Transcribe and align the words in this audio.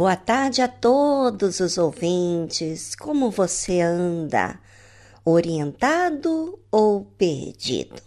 Boa 0.00 0.16
tarde 0.16 0.62
a 0.62 0.66
todos 0.66 1.60
os 1.60 1.76
ouvintes. 1.76 2.94
Como 2.94 3.30
você 3.30 3.82
anda? 3.82 4.58
Orientado 5.22 6.58
ou 6.72 7.04
perdido? 7.04 8.00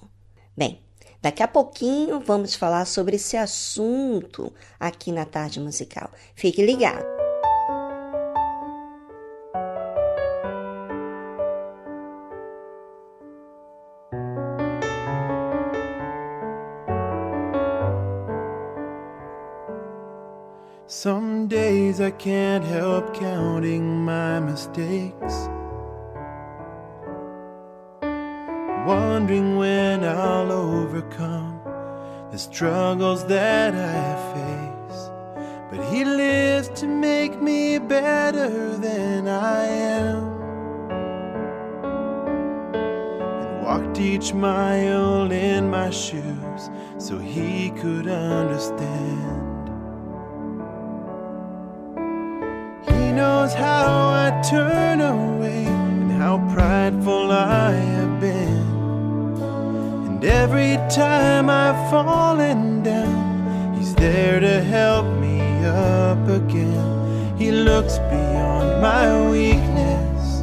Bem, 0.57 0.81
daqui 1.21 1.43
a 1.43 1.47
pouquinho 1.47 2.19
vamos 2.19 2.55
falar 2.55 2.85
sobre 2.85 3.17
esse 3.17 3.37
assunto 3.37 4.51
aqui 4.79 5.11
na 5.11 5.23
tarde 5.23 5.59
musical. 5.59 6.09
Fique 6.33 6.65
ligado. 6.65 7.12
Days 21.47 21.99
I 21.99 22.11
can't 22.11 22.63
help 22.63 23.13
counting 23.13 24.05
my 24.05 24.39
mistakes. 24.39 25.49
Wondering 28.87 29.57
when 29.57 30.05
I'll 30.05 30.51
overcome 30.51 31.59
the 32.31 32.37
struggles 32.37 33.25
that 33.27 33.75
I 33.75 34.15
face. 34.33 35.09
But 35.69 35.85
He 35.93 36.05
lives 36.05 36.69
to 36.79 36.87
make 36.87 37.41
me 37.41 37.77
better 37.77 38.77
than 38.77 39.27
I 39.27 39.65
am. 39.65 40.23
And 43.43 43.65
walked 43.65 43.99
each 43.99 44.33
mile 44.33 45.31
in 45.31 45.69
my 45.69 45.89
shoes 45.89 46.69
so 46.97 47.17
He 47.17 47.71
could 47.71 48.07
understand. 48.07 49.42
Knows 53.43 53.53
how 53.55 54.07
I 54.25 54.41
turn 54.49 55.01
away 55.01 55.65
and 55.65 56.11
how 56.11 56.37
prideful 56.53 57.29
I 57.29 57.71
have 57.71 58.21
been. 58.21 58.63
And 60.07 60.23
every 60.23 60.77
time 60.89 61.49
I've 61.49 61.89
fallen 61.89 62.83
down, 62.83 63.75
He's 63.75 63.93
there 63.95 64.39
to 64.39 64.61
help 64.61 65.05
me 65.19 65.41
up 65.65 66.25
again. 66.29 67.35
He 67.37 67.51
looks 67.51 67.97
beyond 68.13 68.81
my 68.81 69.29
weakness 69.29 70.41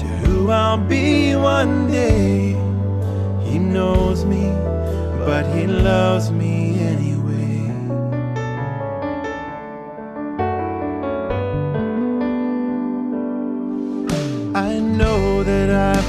to 0.00 0.06
who 0.22 0.50
I'll 0.50 0.78
be 0.78 1.36
one 1.36 1.90
day. 1.90 2.56
He 3.44 3.58
knows 3.58 4.24
me, 4.24 4.46
but 5.26 5.44
He 5.54 5.66
loves 5.66 6.30
me 6.30 6.61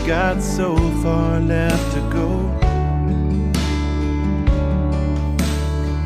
got 0.05 0.41
so 0.41 0.75
far 1.01 1.39
left 1.39 1.93
to 1.93 2.01
go. 2.11 2.27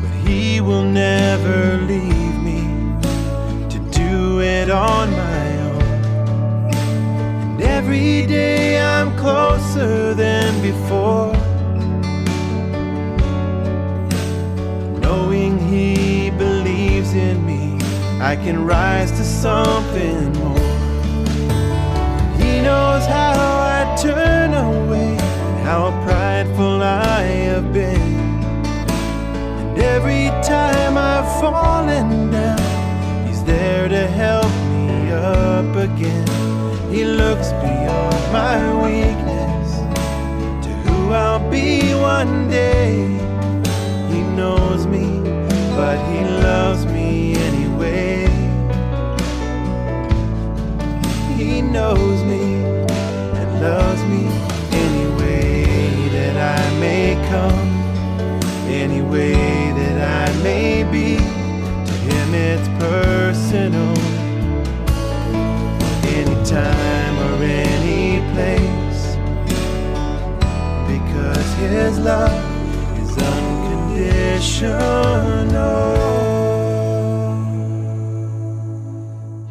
But 0.00 0.12
He 0.24 0.60
will 0.60 0.84
never 0.84 1.78
leave 1.78 2.36
me 2.40 2.62
to 3.68 3.78
do 3.90 4.40
it 4.40 4.70
on 4.70 5.10
my 5.10 5.58
own. 5.68 5.82
And 6.70 7.62
every 7.62 8.24
day 8.26 8.80
I'm 8.80 9.16
closer 9.16 10.14
than 10.14 10.62
before. 10.62 11.32
Knowing 15.00 15.58
He 15.58 16.30
believes 16.30 17.14
in 17.14 17.44
me, 17.44 17.78
I 18.20 18.36
can 18.36 18.64
rise 18.64 19.10
to 19.10 19.24
something 19.24 20.32
more. 20.34 20.58
He 22.38 22.60
knows 22.60 23.04
how 23.06 23.47
how 25.68 25.90
prideful 26.02 26.82
I 26.82 27.20
have 27.48 27.74
been. 27.74 28.42
And 29.60 29.78
every 29.96 30.28
time 30.42 30.96
I've 30.96 31.30
fallen 31.42 32.30
down, 32.30 33.26
He's 33.26 33.44
there 33.44 33.86
to 33.86 34.06
help 34.24 34.52
me 34.74 35.10
up 35.12 35.72
again. 35.88 36.26
He 36.90 37.04
looks 37.04 37.48
beyond 37.64 38.22
my 38.40 38.56
weakness 38.84 39.68
to 40.64 40.70
who 40.84 41.12
I'll 41.12 41.44
be 41.50 41.92
one 42.14 42.48
day. 42.48 42.94
He 44.12 44.20
knows 44.40 44.86
me, 44.86 45.06
but 45.76 45.98
He 46.10 46.20
loves 46.48 46.86
me 46.86 47.34
anyway. 47.48 48.26
He 51.36 51.60
knows 51.60 52.18
me 52.32 52.44
and 53.40 53.48
loves 53.60 54.02
me 54.12 54.17
come, 57.28 57.70
any 58.68 59.02
way 59.02 59.34
that 59.78 59.98
I 60.26 60.42
may 60.42 60.84
be. 60.84 61.16
To 61.88 61.94
Him 62.08 62.28
it's 62.34 62.68
personal, 62.80 63.96
anytime 66.18 67.16
or 67.26 67.36
any 67.42 68.20
place, 68.32 69.02
because 70.92 71.48
His 71.54 71.98
love 71.98 72.44
is 73.02 73.12
unconditional. 73.34 74.88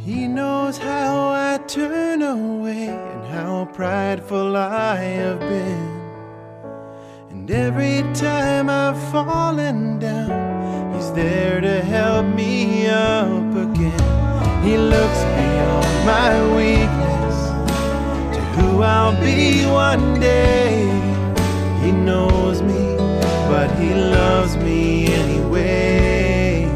He 0.06 0.28
knows 0.28 0.78
how 0.78 1.30
I 1.30 1.60
turn 1.68 2.22
away 2.22 2.88
and 2.88 3.24
how 3.28 3.66
prideful 3.74 4.56
I 4.56 4.96
have 4.96 5.40
been. 5.40 5.97
And 7.50 7.56
every 7.56 8.04
time 8.14 8.70
I've 8.70 9.00
fallen 9.10 10.00
down, 10.00 10.94
He's 10.94 11.14
there 11.14 11.62
to 11.62 11.82
help 11.82 12.26
me 12.36 12.88
up 12.88 13.56
again. 13.56 14.64
He 14.66 14.76
looks 14.78 15.22
beyond 15.38 15.88
my 16.06 16.34
weakness 16.58 17.38
to 18.36 18.42
who 18.56 18.82
I'll 18.82 19.18
be 19.22 19.66
one 19.66 20.20
day. 20.20 20.90
He 21.82 21.94
knows 21.94 22.62
me, 22.62 22.98
but 23.48 23.72
He 23.80 23.94
loves 23.94 24.58
me 24.58 25.08
anyway. 25.08 26.68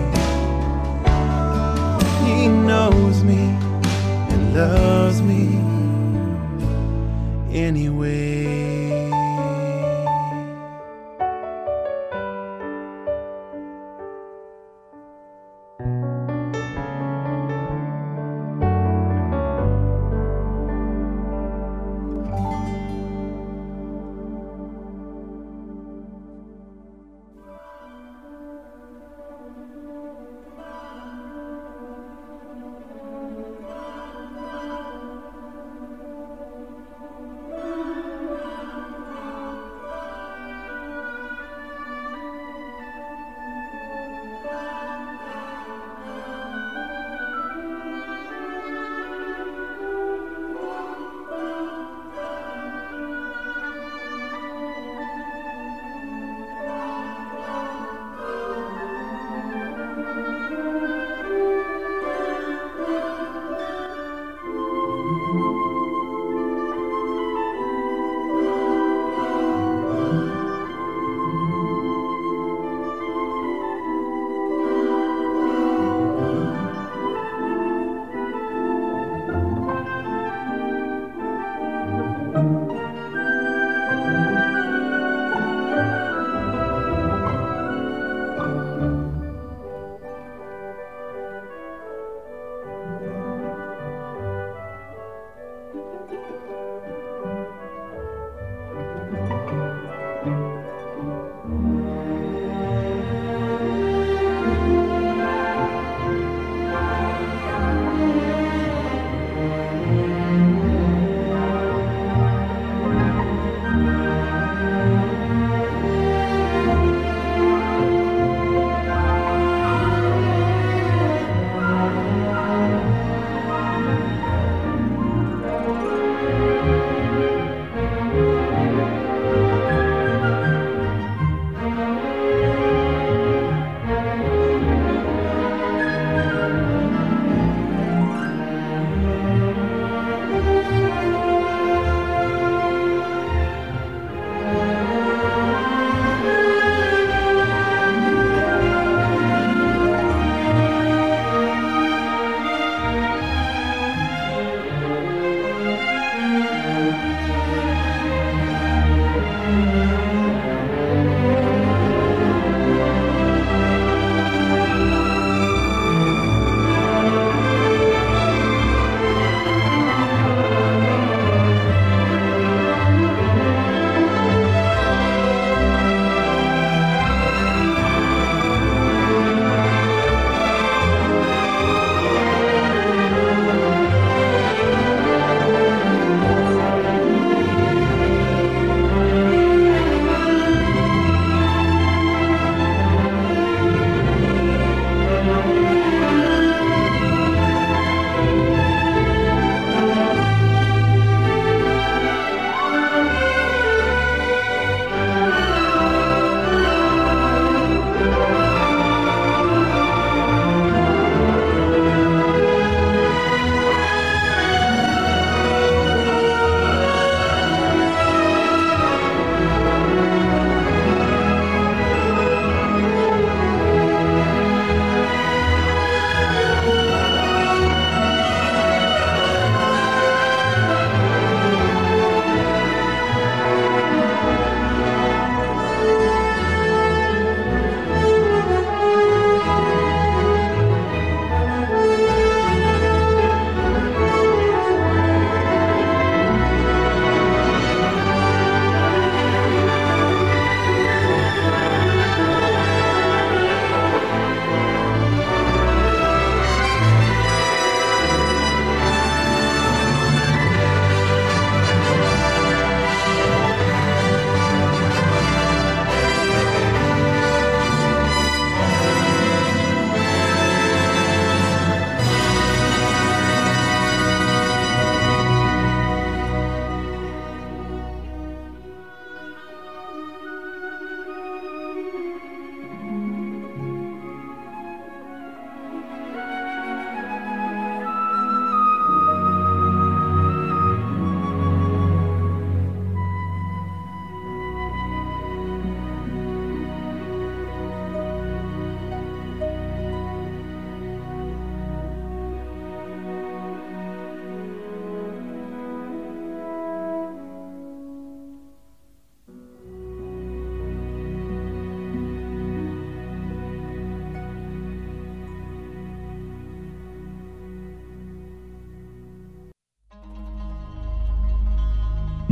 He 2.26 2.48
knows 2.48 3.26
me 3.26 3.42
and 4.32 4.56
loves 4.56 5.22
me 5.22 5.48
anyway. 7.54 8.31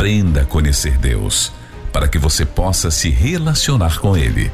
Aprenda 0.00 0.40
a 0.40 0.46
conhecer 0.46 0.96
Deus, 0.96 1.52
para 1.92 2.08
que 2.08 2.16
você 2.16 2.46
possa 2.46 2.90
se 2.90 3.10
relacionar 3.10 4.00
com 4.00 4.16
Ele 4.16 4.50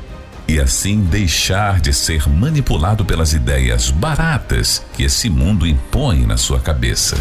e 0.48 0.58
assim 0.58 1.04
deixar 1.04 1.80
de 1.80 1.92
ser 1.92 2.28
manipulado 2.28 3.04
pelas 3.04 3.32
ideias 3.32 3.88
baratas 3.88 4.84
que 4.92 5.04
esse 5.04 5.30
mundo 5.30 5.64
impõe 5.64 6.26
na 6.26 6.36
sua 6.36 6.58
cabeça. 6.58 7.14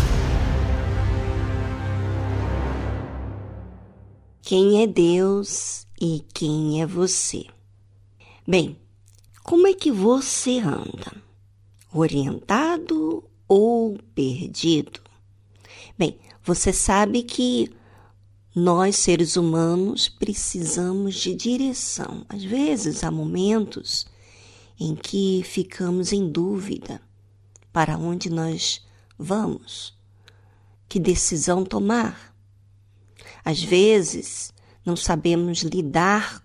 Quem 4.41 4.81
é 4.81 4.87
Deus 4.87 5.85
e 6.01 6.25
quem 6.33 6.81
é 6.81 6.87
você? 6.87 7.45
Bem, 8.47 8.75
como 9.43 9.67
é 9.67 9.73
que 9.75 9.91
você 9.91 10.57
anda? 10.57 11.13
Orientado 11.93 13.23
ou 13.47 13.99
perdido? 14.15 14.99
Bem, 15.95 16.17
você 16.43 16.73
sabe 16.73 17.21
que 17.21 17.69
nós, 18.55 18.95
seres 18.95 19.35
humanos, 19.35 20.07
precisamos 20.07 21.15
de 21.15 21.35
direção. 21.35 22.25
Às 22.29 22.41
vezes 22.41 23.03
há 23.03 23.11
momentos 23.11 24.07
em 24.79 24.95
que 24.95 25.43
ficamos 25.43 26.13
em 26.13 26.29
dúvida 26.29 27.01
para 27.73 27.97
onde 27.97 28.29
nós 28.29 28.81
vamos, 29.19 29.93
que 30.87 31.01
decisão 31.01 31.65
tomar. 31.65 32.33
Às 33.43 33.61
vezes 33.61 34.53
não 34.85 34.95
sabemos 34.95 35.59
lidar 35.59 36.41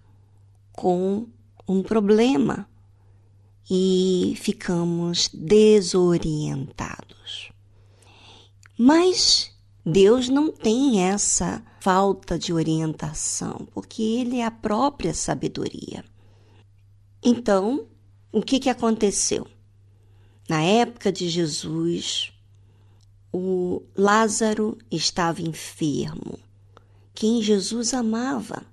com 0.73 1.29
um 1.69 1.81
problema 1.81 2.69
e 3.71 4.35
ficamos 4.37 5.31
desorientados. 5.33 7.52
Mas 8.76 9.57
Deus 9.87 10.29
não 10.29 10.50
tem 10.50 11.05
essa 11.05 11.64
falta 11.80 12.38
de 12.38 12.52
orientação, 12.52 13.66
porque 13.72 14.02
Ele 14.02 14.38
é 14.38 14.44
a 14.44 14.50
própria 14.50 15.14
sabedoria. 15.14 16.04
Então, 17.22 17.87
o 18.30 18.42
que, 18.42 18.60
que 18.60 18.68
aconteceu? 18.68 19.46
Na 20.49 20.62
época 20.62 21.10
de 21.10 21.28
Jesus, 21.28 22.32
o 23.32 23.82
Lázaro 23.96 24.76
estava 24.90 25.42
enfermo, 25.42 26.38
quem 27.14 27.42
Jesus 27.42 27.94
amava. 27.94 28.64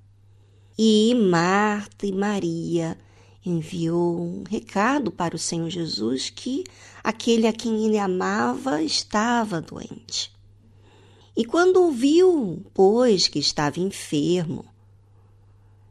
E 0.77 1.15
Marta 1.15 2.05
e 2.05 2.11
Maria 2.11 2.97
enviou 3.43 4.21
um 4.21 4.43
recado 4.47 5.11
para 5.11 5.35
o 5.35 5.39
Senhor 5.39 5.69
Jesus 5.69 6.29
que 6.29 6.63
aquele 7.03 7.47
a 7.47 7.53
quem 7.53 7.85
ele 7.85 7.97
amava 7.97 8.81
estava 8.81 9.59
doente. 9.59 10.36
E 11.37 11.45
quando 11.45 11.83
ouviu, 11.83 12.65
pois, 12.73 13.27
que 13.27 13.37
estava 13.37 13.79
enfermo, 13.79 14.65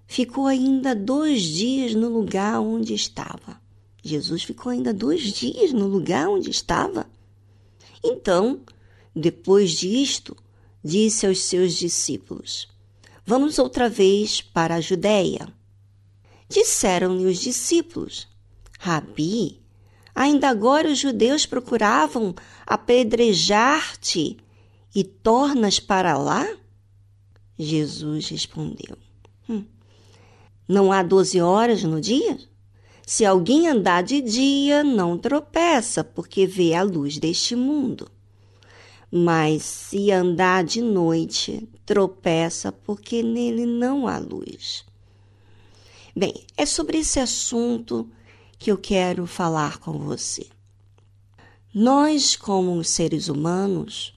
ficou 0.05 0.49
ainda 0.49 0.93
dois 0.93 1.41
dias 1.41 1.95
no 1.95 2.09
lugar 2.09 2.59
onde 2.61 2.93
estava. 2.93 3.57
Jesus 4.03 4.43
ficou 4.43 4.73
ainda 4.73 4.93
dois 4.93 5.23
dias 5.23 5.73
no 5.73 5.87
lugar 5.87 6.29
onde 6.29 6.51
estava. 6.51 7.07
Então, 8.03 8.61
depois 9.15 9.71
disto, 9.71 10.37
disse 10.83 11.25
aos 11.29 11.43
seus 11.43 11.75
discípulos: 11.75 12.67
Vamos 13.25 13.57
outra 13.61 13.89
vez 13.89 14.41
para 14.41 14.75
a 14.75 14.81
Judéia. 14.81 15.47
Disseram-lhe 16.49 17.25
os 17.25 17.39
discípulos: 17.39 18.27
Rabi, 18.81 19.61
ainda 20.13 20.49
agora 20.49 20.91
os 20.91 20.99
judeus 20.99 21.47
procuravam 21.47 22.35
apedrejar-te 22.67 24.39
e 24.97 25.05
tornas 25.05 25.79
para 25.79 26.17
lá? 26.17 26.49
Jesus 27.59 28.31
respondeu: 28.31 28.97
hum, 29.47 29.63
Não 30.67 30.91
há 30.91 31.03
doze 31.03 31.39
horas 31.39 31.85
no 31.85 32.01
dia? 32.01 32.39
Se 33.07 33.23
alguém 33.23 33.69
andar 33.69 34.03
de 34.03 34.23
dia, 34.23 34.83
não 34.83 35.19
tropeça, 35.19 36.03
porque 36.03 36.47
vê 36.47 36.73
a 36.73 36.83
luz 36.83 37.19
deste 37.19 37.55
mundo. 37.55 38.11
Mas 39.13 39.63
se 39.65 40.11
andar 40.11 40.65
de 40.65 40.81
noite, 40.81 41.69
tropeça, 41.85 42.73
porque 42.73 43.23
nele 43.23 43.67
não 43.67 44.09
há 44.09 44.17
luz. 44.17 44.83
Bem, 46.17 46.47
é 46.57 46.65
sobre 46.65 46.99
esse 46.99 47.21
assunto 47.21 48.11
que 48.59 48.73
eu 48.73 48.79
quero 48.79 49.27
falar 49.27 49.77
com 49.77 49.93
você. 49.99 50.47
Nós, 51.73 52.35
como 52.35 52.83
seres 52.83 53.29
humanos, 53.29 54.16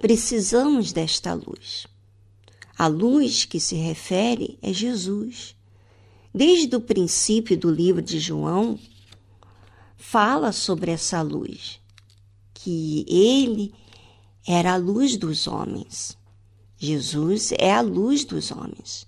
Precisamos 0.00 0.92
desta 0.92 1.32
luz. 1.32 1.86
A 2.78 2.86
luz 2.86 3.46
que 3.46 3.58
se 3.58 3.76
refere 3.76 4.58
é 4.60 4.72
Jesus. 4.72 5.56
Desde 6.34 6.76
o 6.76 6.80
princípio 6.80 7.56
do 7.56 7.70
livro 7.70 8.02
de 8.02 8.18
João, 8.18 8.78
fala 9.96 10.52
sobre 10.52 10.90
essa 10.90 11.22
luz, 11.22 11.80
que 12.52 13.06
ele 13.08 13.72
era 14.46 14.74
a 14.74 14.76
luz 14.76 15.16
dos 15.16 15.46
homens. 15.46 16.16
Jesus 16.76 17.52
é 17.58 17.72
a 17.72 17.80
luz 17.80 18.24
dos 18.24 18.50
homens. 18.50 19.06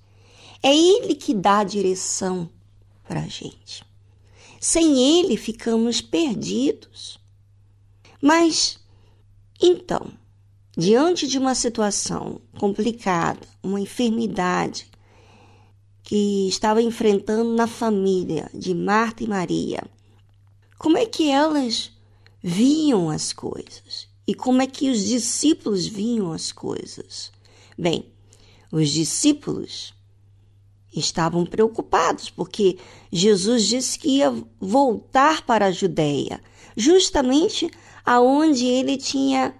É 0.62 0.74
ele 0.74 1.14
que 1.14 1.34
dá 1.34 1.58
a 1.58 1.64
direção 1.64 2.48
para 3.06 3.20
a 3.20 3.28
gente. 3.28 3.84
Sem 4.58 5.20
ele 5.20 5.36
ficamos 5.36 6.00
perdidos. 6.00 7.20
Mas, 8.20 8.80
então, 9.60 10.10
diante 10.78 11.26
de 11.26 11.36
uma 11.36 11.56
situação 11.56 12.40
complicada, 12.56 13.40
uma 13.60 13.80
enfermidade 13.80 14.88
que 16.04 16.46
estava 16.46 16.80
enfrentando 16.80 17.52
na 17.52 17.66
família 17.66 18.48
de 18.54 18.72
Marta 18.74 19.24
e 19.24 19.26
Maria, 19.26 19.82
como 20.78 20.96
é 20.96 21.04
que 21.04 21.28
elas 21.28 21.90
viam 22.40 23.10
as 23.10 23.32
coisas? 23.32 24.06
E 24.24 24.32
como 24.32 24.62
é 24.62 24.68
que 24.68 24.88
os 24.88 25.04
discípulos 25.04 25.84
viam 25.84 26.30
as 26.30 26.52
coisas? 26.52 27.32
Bem, 27.76 28.06
os 28.70 28.88
discípulos 28.90 29.92
estavam 30.94 31.44
preocupados 31.44 32.30
porque 32.30 32.78
Jesus 33.10 33.66
disse 33.66 33.98
que 33.98 34.18
ia 34.18 34.32
voltar 34.60 35.44
para 35.44 35.66
a 35.66 35.72
Judéia, 35.72 36.40
justamente 36.76 37.68
aonde 38.06 38.64
ele 38.64 38.96
tinha 38.96 39.56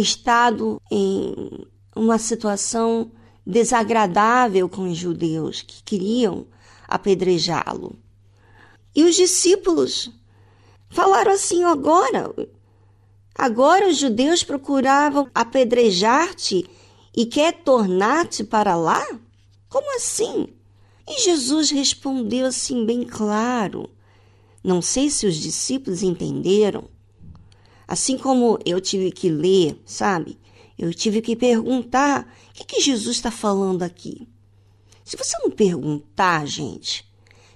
estado 0.00 0.80
em 0.90 1.66
uma 1.94 2.18
situação 2.18 3.10
desagradável 3.46 4.68
com 4.68 4.90
os 4.90 4.96
judeus 4.96 5.62
que 5.62 5.82
queriam 5.82 6.46
apedrejá-lo. 6.88 7.96
E 8.94 9.04
os 9.04 9.14
discípulos 9.14 10.10
falaram 10.90 11.32
assim: 11.32 11.64
agora, 11.64 12.34
agora 13.34 13.88
os 13.88 13.98
judeus 13.98 14.42
procuravam 14.42 15.28
apedrejar-te 15.34 16.68
e 17.16 17.26
quer 17.26 17.62
tornar-te 17.62 18.44
para 18.44 18.76
lá? 18.76 19.06
Como 19.68 19.96
assim? 19.96 20.48
E 21.08 21.20
Jesus 21.22 21.70
respondeu 21.70 22.46
assim, 22.46 22.84
bem 22.84 23.04
claro. 23.04 23.88
Não 24.62 24.82
sei 24.82 25.08
se 25.08 25.26
os 25.26 25.36
discípulos 25.36 26.02
entenderam, 26.02 26.88
Assim 27.86 28.18
como 28.18 28.58
eu 28.64 28.80
tive 28.80 29.12
que 29.12 29.28
ler, 29.28 29.80
sabe? 29.84 30.38
Eu 30.78 30.92
tive 30.92 31.22
que 31.22 31.36
perguntar 31.36 32.28
o 32.50 32.54
que, 32.54 32.64
que 32.64 32.80
Jesus 32.80 33.16
está 33.16 33.30
falando 33.30 33.82
aqui. 33.82 34.28
Se 35.04 35.16
você 35.16 35.38
não 35.38 35.50
perguntar, 35.50 36.46
gente, 36.46 37.04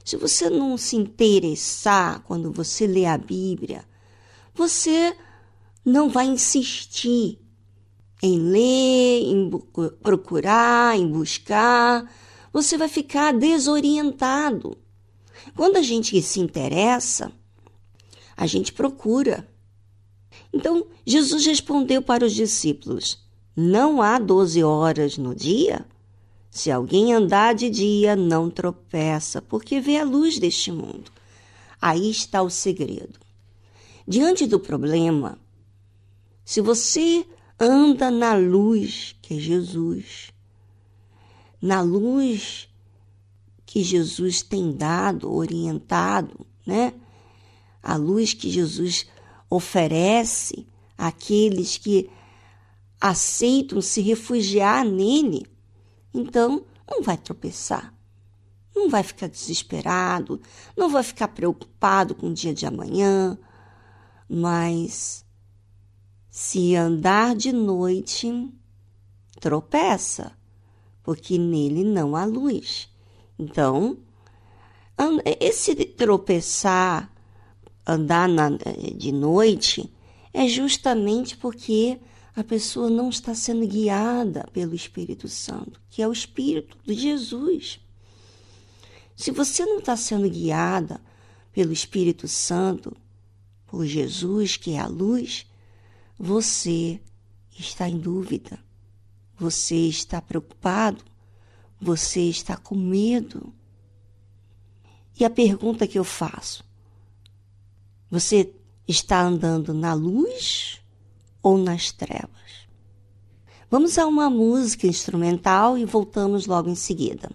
se 0.04 0.16
você 0.16 0.48
não 0.48 0.78
se 0.78 0.96
interessar 0.96 2.22
quando 2.22 2.52
você 2.52 2.86
lê 2.86 3.06
a 3.06 3.18
Bíblia, 3.18 3.84
você 4.54 5.16
não 5.84 6.08
vai 6.08 6.26
insistir 6.26 7.38
em 8.22 8.38
ler, 8.38 9.22
em 9.22 9.50
procurar, 10.02 10.96
em 10.96 11.08
buscar. 11.08 12.10
Você 12.52 12.76
vai 12.76 12.88
ficar 12.88 13.32
desorientado. 13.32 14.76
Quando 15.56 15.76
a 15.76 15.82
gente 15.82 16.20
se 16.22 16.40
interessa, 16.40 17.32
a 18.36 18.46
gente 18.46 18.72
procura. 18.72 19.48
Então 20.52 20.86
Jesus 21.06 21.46
respondeu 21.46 22.02
para 22.02 22.24
os 22.24 22.32
discípulos: 22.32 23.18
Não 23.56 24.02
há 24.02 24.18
doze 24.18 24.62
horas 24.62 25.16
no 25.16 25.34
dia? 25.34 25.86
Se 26.50 26.70
alguém 26.70 27.12
andar 27.14 27.54
de 27.54 27.70
dia, 27.70 28.16
não 28.16 28.50
tropeça, 28.50 29.40
porque 29.40 29.80
vê 29.80 29.98
a 29.98 30.04
luz 30.04 30.38
deste 30.38 30.72
mundo. 30.72 31.10
Aí 31.80 32.10
está 32.10 32.42
o 32.42 32.50
segredo. 32.50 33.20
Diante 34.06 34.46
do 34.46 34.58
problema, 34.58 35.38
se 36.44 36.60
você 36.60 37.24
anda 37.58 38.10
na 38.10 38.34
luz 38.34 39.14
que 39.22 39.34
é 39.34 39.38
Jesus, 39.38 40.32
na 41.62 41.80
luz 41.80 42.68
que 43.64 43.84
Jesus 43.84 44.42
tem 44.42 44.72
dado, 44.72 45.32
orientado, 45.32 46.44
né? 46.66 46.92
A 47.80 47.94
luz 47.94 48.34
que 48.34 48.50
Jesus 48.50 49.06
oferece 49.50 50.66
àqueles 50.96 51.76
que 51.76 52.08
aceitam 53.00 53.82
se 53.82 54.00
refugiar 54.00 54.84
nele, 54.84 55.44
então 56.14 56.64
não 56.88 57.02
vai 57.02 57.16
tropeçar, 57.16 57.92
não 58.74 58.88
vai 58.88 59.02
ficar 59.02 59.26
desesperado, 59.26 60.40
não 60.76 60.88
vai 60.88 61.02
ficar 61.02 61.28
preocupado 61.28 62.14
com 62.14 62.28
o 62.28 62.34
dia 62.34 62.54
de 62.54 62.64
amanhã, 62.64 63.36
mas 64.28 65.24
se 66.30 66.76
andar 66.76 67.34
de 67.34 67.52
noite, 67.52 68.48
tropeça, 69.40 70.32
porque 71.02 71.36
nele 71.36 71.82
não 71.82 72.14
há 72.14 72.24
luz. 72.24 72.88
Então, 73.38 73.98
esse 75.40 75.74
tropeçar, 75.74 77.10
andar 77.92 78.28
na, 78.28 78.50
de 78.96 79.12
noite, 79.12 79.92
é 80.32 80.46
justamente 80.46 81.36
porque 81.36 81.98
a 82.34 82.44
pessoa 82.44 82.88
não 82.88 83.08
está 83.08 83.34
sendo 83.34 83.66
guiada 83.66 84.48
pelo 84.52 84.74
Espírito 84.74 85.28
Santo, 85.28 85.80
que 85.90 86.02
é 86.02 86.08
o 86.08 86.12
Espírito 86.12 86.76
de 86.84 86.94
Jesus. 86.94 87.80
Se 89.16 89.30
você 89.30 89.64
não 89.64 89.78
está 89.78 89.96
sendo 89.96 90.28
guiada 90.30 91.00
pelo 91.52 91.72
Espírito 91.72 92.28
Santo, 92.28 92.96
por 93.66 93.84
Jesus, 93.84 94.56
que 94.56 94.72
é 94.72 94.78
a 94.78 94.86
luz, 94.86 95.46
você 96.18 97.00
está 97.58 97.88
em 97.88 97.98
dúvida, 97.98 98.58
você 99.38 99.76
está 99.76 100.20
preocupado, 100.20 101.04
você 101.80 102.22
está 102.22 102.56
com 102.56 102.74
medo. 102.74 103.52
E 105.18 105.24
a 105.24 105.30
pergunta 105.30 105.86
que 105.86 105.98
eu 105.98 106.04
faço: 106.04 106.64
você 108.10 108.52
está 108.88 109.20
andando 109.20 109.72
na 109.72 109.94
luz 109.94 110.80
ou 111.42 111.56
nas 111.56 111.92
trevas? 111.92 112.30
Vamos 113.70 113.96
a 113.98 114.06
uma 114.06 114.28
música 114.28 114.86
instrumental 114.86 115.78
e 115.78 115.84
voltamos 115.84 116.46
logo 116.46 116.68
em 116.68 116.74
seguida. 116.74 117.30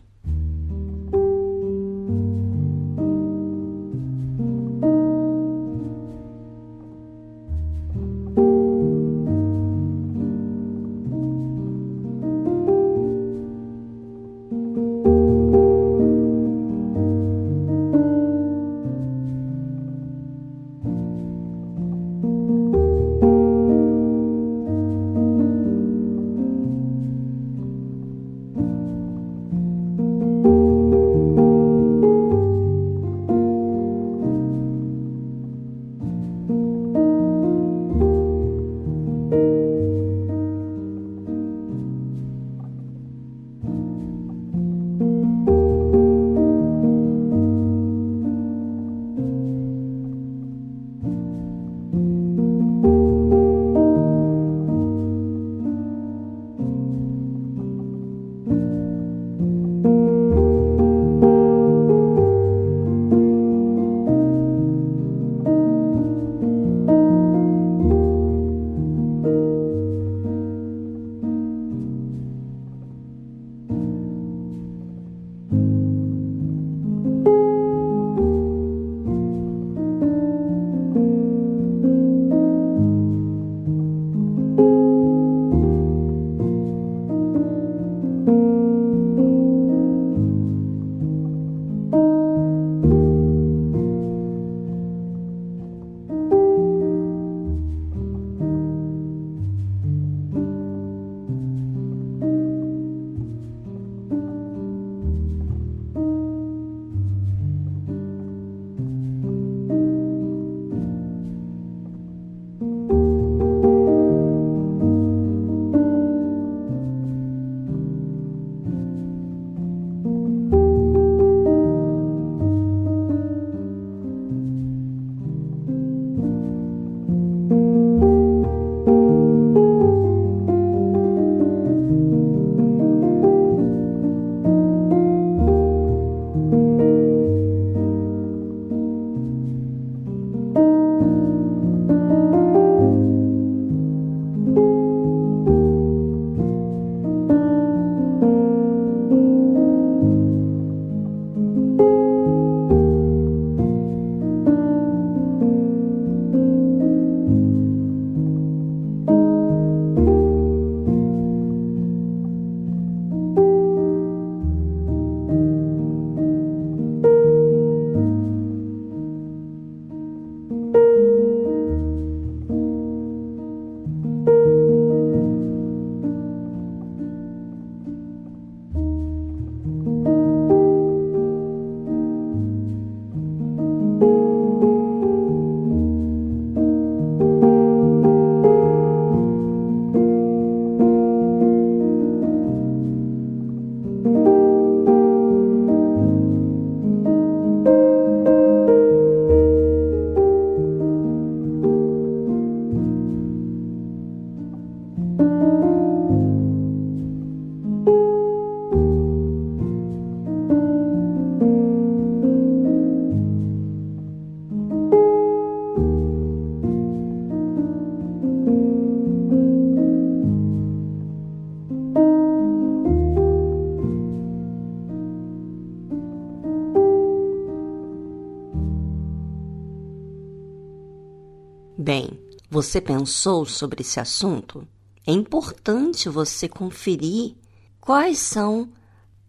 Você 232.66 232.82
pensou 232.82 233.46
sobre 233.46 233.82
esse 233.82 234.00
assunto? 234.00 234.68
É 235.06 235.12
importante 235.12 236.10
você 236.10 236.50
conferir 236.50 237.36
quais 237.80 238.20
são 238.20 238.70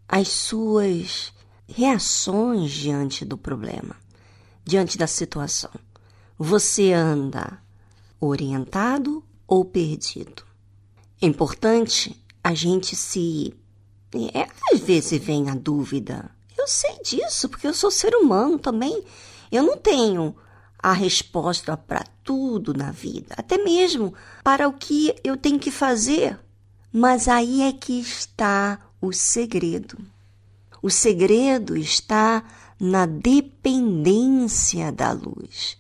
as 0.09 0.29
suas 0.29 1.33
reações 1.69 2.71
diante 2.71 3.25
do 3.25 3.37
problema, 3.37 3.97
diante 4.65 4.97
da 4.97 5.07
situação. 5.07 5.71
Você 6.39 6.93
anda 6.93 7.63
orientado 8.21 9.23
ou 9.47 9.65
perdido? 9.65 10.43
É 11.21 11.27
importante 11.27 12.19
a 12.43 12.55
gente 12.55 12.97
se. 12.97 13.55
É, 14.33 14.49
às 14.73 14.81
vezes 14.81 15.23
vem 15.23 15.51
a 15.51 15.55
dúvida. 15.55 16.31
Eu 16.57 16.67
sei 16.67 16.99
disso, 17.03 17.49
porque 17.49 17.67
eu 17.67 17.75
sou 17.75 17.91
ser 17.91 18.15
humano 18.15 18.59
também. 18.59 19.05
Eu 19.53 19.63
não 19.63 19.77
tenho 19.77 20.35
a 20.79 20.93
resposta 20.93 21.77
para 21.77 22.05
tudo 22.23 22.75
na 22.75 22.91
vida, 22.91 23.35
até 23.37 23.59
mesmo 23.59 24.15
para 24.45 24.69
o 24.69 24.73
que 24.73 25.15
eu 25.25 25.37
tenho 25.37 25.59
que 25.59 25.71
fazer. 25.71 26.39
Mas 26.93 27.29
aí 27.29 27.63
é 27.63 27.73
que 27.73 28.01
está 28.01 28.79
o 29.01 29.13
segredo. 29.13 29.99
O 30.83 30.91
segredo 30.91 31.77
está 31.77 32.45
na 32.79 33.07
dependência 33.07 34.93
da 34.93 35.13
luz. 35.13 35.77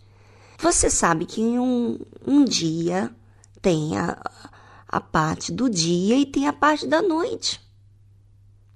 Você 0.58 0.90
sabe 0.90 1.26
que 1.26 1.40
um, 1.40 1.98
um 2.26 2.44
dia 2.44 3.14
tem 3.60 3.96
a, 3.98 4.18
a 4.88 5.00
parte 5.00 5.52
do 5.52 5.68
dia 5.68 6.16
e 6.16 6.26
tem 6.26 6.46
a 6.48 6.52
parte 6.52 6.86
da 6.86 7.02
noite. 7.02 7.60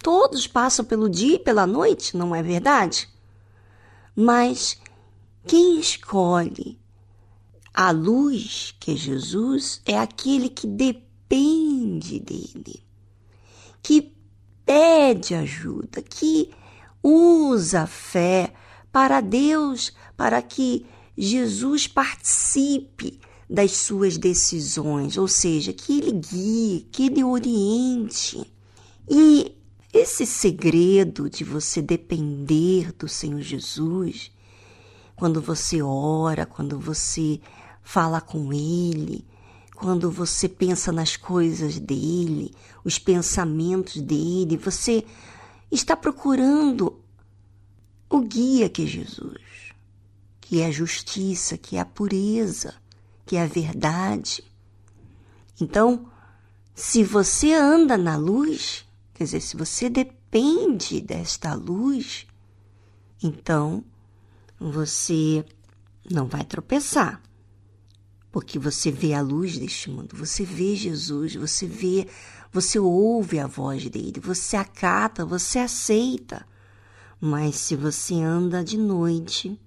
Todos 0.02 0.46
passam 0.46 0.85
pelo 0.85 1.09
dia 1.09 1.37
e 1.37 1.38
pela 1.38 1.66
noite, 1.66 2.16
não 2.16 2.35
é 2.35 2.42
verdade? 2.42 3.09
Mas 4.14 4.78
quem 5.46 5.81
escolhe 5.81 6.79
a 7.72 7.90
luz, 7.90 8.74
que 8.79 8.92
é 8.92 8.96
Jesus, 8.96 9.81
é 9.87 9.98
aquele 9.98 10.48
que 10.48 10.66
depende 10.66 12.18
dele, 12.18 12.85
que 13.83 14.14
pede 14.64 15.35
ajuda, 15.35 16.03
que 16.03 16.50
usa 17.03 17.83
a 17.83 17.87
fé 17.87 18.53
para 18.92 19.20
Deus, 19.20 19.92
para 20.16 20.42
que 20.42 20.85
Jesus 21.16 21.87
participe 21.87 23.20
das 23.48 23.72
suas 23.72 24.16
decisões, 24.16 25.16
ou 25.16 25.26
seja, 25.26 25.72
que 25.72 25.98
ele 25.98 26.12
guie, 26.12 26.88
que 26.92 27.07
ele 27.07 27.24
oriente. 27.24 28.46
E 29.09 29.57
esse 29.92 30.24
segredo 30.24 31.29
de 31.29 31.42
você 31.42 31.83
depender 31.83 32.92
do 32.92 33.09
Senhor 33.09 33.40
Jesus, 33.40 34.31
quando 35.20 35.38
você 35.42 35.83
ora, 35.83 36.46
quando 36.46 36.78
você 36.78 37.38
fala 37.83 38.22
com 38.22 38.54
Ele, 38.54 39.22
quando 39.74 40.11
você 40.11 40.48
pensa 40.48 40.90
nas 40.90 41.14
coisas 41.14 41.78
dele, 41.78 42.54
os 42.83 42.98
pensamentos 42.98 44.00
dele, 44.00 44.56
você 44.56 45.04
está 45.70 45.94
procurando 45.94 46.98
o 48.09 48.22
guia 48.22 48.70
que 48.70 48.85
é 48.85 48.87
Jesus, 48.87 49.74
que 50.40 50.62
é 50.62 50.68
a 50.68 50.70
justiça, 50.70 51.59
que 51.59 51.76
é 51.76 51.80
a 51.80 51.85
pureza, 51.85 52.72
que 53.26 53.37
é 53.37 53.42
a 53.42 53.46
verdade. 53.46 54.42
Então, 55.61 56.11
se 56.74 57.04
você 57.04 57.52
anda 57.52 57.98
na 57.98 58.16
luz, 58.16 58.87
quer 59.12 59.24
dizer, 59.24 59.42
se 59.42 59.54
você 59.54 59.90
depende 59.90 60.98
desta 60.98 61.52
luz, 61.52 62.26
então 63.22 63.85
você 64.61 65.44
não 66.09 66.27
vai 66.27 66.44
tropeçar. 66.44 67.23
Porque 68.31 68.59
você 68.59 68.92
vê 68.92 69.14
a 69.14 69.23
luz 69.23 69.59
deste 69.59 69.90
mundo, 69.90 70.14
você 70.16 70.44
vê 70.44 70.77
Jesus, 70.77 71.35
você 71.35 71.66
vê, 71.66 72.07
você 72.53 72.79
ouve 72.79 73.40
a 73.40 73.46
voz 73.46 73.88
dele, 73.88 74.20
você 74.20 74.57
acata, 74.57 75.25
você 75.25 75.59
aceita. 75.59 76.46
Mas 77.20 77.57
se 77.57 77.75
você 77.75 78.14
anda 78.14 78.62
de 78.62 78.79
noite, 78.79 79.59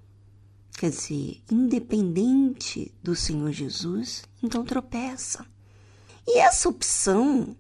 quer 0.78 0.92
dizer, 0.92 1.42
independente 1.52 2.94
do 3.04 3.16
Senhor 3.16 3.52
Jesus, 3.52 4.24
então 4.42 4.64
tropeça. 4.64 5.46
E 6.26 6.40
essa 6.40 6.70
opção 6.70 7.58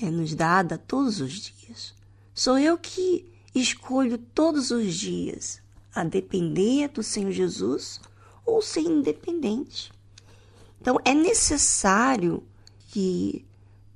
é 0.00 0.10
nos 0.10 0.34
dada 0.34 0.76
todos 0.76 1.20
os 1.22 1.32
dias. 1.32 1.94
Sou 2.34 2.58
eu 2.58 2.76
que 2.76 3.24
escolho 3.54 4.18
todos 4.18 4.70
os 4.70 4.94
dias 4.94 5.64
a 5.96 6.04
depender 6.04 6.88
do 6.88 7.02
Senhor 7.02 7.32
Jesus 7.32 8.00
ou 8.44 8.60
ser 8.60 8.82
independente. 8.82 9.90
Então 10.80 10.98
é 11.04 11.14
necessário 11.14 12.42
que 12.88 13.44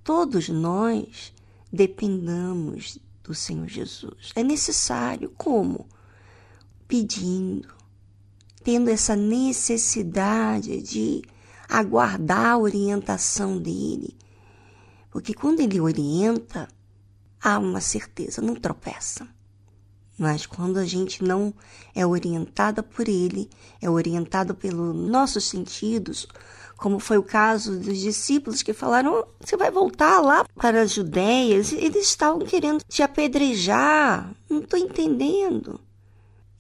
todos 0.02 0.48
nós 0.48 1.32
dependamos 1.72 2.98
do 3.22 3.34
Senhor 3.34 3.68
Jesus. 3.68 4.32
É 4.34 4.42
necessário 4.42 5.32
como? 5.36 5.86
Pedindo, 6.88 7.68
tendo 8.64 8.88
essa 8.88 9.14
necessidade 9.14 10.82
de 10.82 11.22
aguardar 11.68 12.46
a 12.46 12.58
orientação 12.58 13.58
dele. 13.58 14.16
Porque 15.10 15.34
quando 15.34 15.60
ele 15.60 15.80
orienta, 15.80 16.66
há 17.40 17.58
uma 17.58 17.80
certeza, 17.80 18.40
não 18.40 18.54
tropeça. 18.54 19.28
Mas 20.20 20.44
quando 20.44 20.76
a 20.76 20.85
gente 20.85 21.24
não 21.24 21.50
é 21.94 22.06
orientada 22.06 22.83
por 22.83 23.09
ele, 23.09 23.48
é 23.80 23.88
orientado 23.88 24.54
pelos 24.54 24.94
nossos 24.94 25.44
sentidos, 25.44 26.28
como 26.76 26.98
foi 26.98 27.16
o 27.16 27.22
caso 27.22 27.80
dos 27.80 27.96
discípulos 27.96 28.62
que 28.62 28.74
falaram: 28.74 29.24
você 29.40 29.56
vai 29.56 29.70
voltar 29.70 30.20
lá 30.20 30.44
para 30.54 30.83
as 30.83 30.92
Judeias? 30.92 31.72
Eles 31.72 32.06
estavam 32.06 32.40
querendo 32.40 32.83
te 32.87 33.02
apedrejar. 33.02 34.30
Não 34.46 34.59
estou 34.59 34.78
entendendo. 34.78 35.80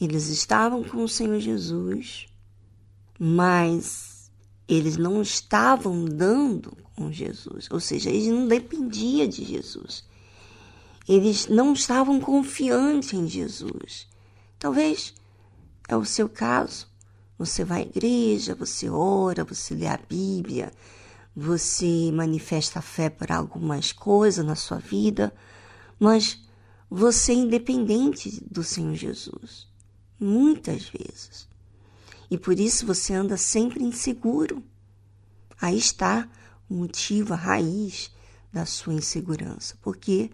Eles 0.00 0.28
estavam 0.28 0.82
com 0.82 1.04
o 1.04 1.08
Senhor 1.08 1.38
Jesus, 1.38 2.28
mas 3.18 4.32
eles 4.66 4.96
não 4.96 5.20
estavam 5.20 6.06
dando 6.06 6.74
com 6.96 7.12
Jesus, 7.12 7.68
ou 7.70 7.78
seja, 7.78 8.08
eles 8.08 8.28
não 8.28 8.48
dependiam 8.48 9.28
de 9.28 9.44
Jesus. 9.44 10.08
Eles 11.08 11.48
não 11.48 11.72
estavam 11.72 12.20
confiantes 12.20 13.12
em 13.12 13.26
Jesus. 13.26 14.06
Talvez 14.58 15.14
é 15.88 15.96
o 15.96 16.04
seu 16.04 16.28
caso. 16.28 16.86
Você 17.38 17.64
vai 17.64 17.80
à 17.80 17.86
igreja, 17.86 18.54
você 18.54 18.88
ora, 18.88 19.44
você 19.44 19.74
lê 19.74 19.86
a 19.86 19.96
Bíblia, 19.96 20.72
você 21.34 22.10
manifesta 22.12 22.82
fé 22.82 23.08
para 23.08 23.36
algumas 23.36 23.92
coisas 23.92 24.44
na 24.44 24.54
sua 24.54 24.78
vida, 24.78 25.32
mas 25.98 26.38
você 26.88 27.32
é 27.32 27.36
independente 27.36 28.44
do 28.50 28.62
Senhor 28.62 28.94
Jesus. 28.94 29.66
Muitas 30.18 30.84
vezes. 30.84 31.48
E 32.30 32.36
por 32.36 32.60
isso 32.60 32.86
você 32.86 33.14
anda 33.14 33.36
sempre 33.36 33.82
inseguro. 33.82 34.62
Aí 35.60 35.78
está 35.78 36.28
o 36.68 36.74
motivo, 36.74 37.32
a 37.32 37.36
raiz 37.36 38.10
da 38.52 38.66
sua 38.66 38.94
insegurança. 38.94 39.76
Porque 39.80 40.30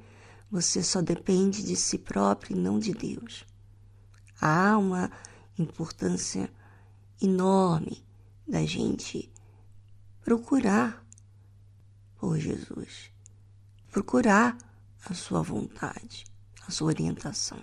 você 0.51 0.83
só 0.83 1.01
depende 1.01 1.63
de 1.63 1.77
si 1.77 1.99
próprio 1.99 2.57
e 2.57 2.61
não 2.61 2.79
de 2.79 2.93
Deus. 2.93 3.45
Há 4.41 4.77
uma 4.79 5.11
importância 5.59 6.51
enorme 7.21 8.05
da 8.47 8.65
gente 8.65 9.31
procurar 10.23 11.05
por 12.19 12.39
Jesus, 12.39 13.11
procurar 13.91 14.57
a 15.05 15.15
sua 15.15 15.43
vontade, 15.43 16.25
a 16.67 16.71
sua 16.71 16.89
orientação. 16.89 17.63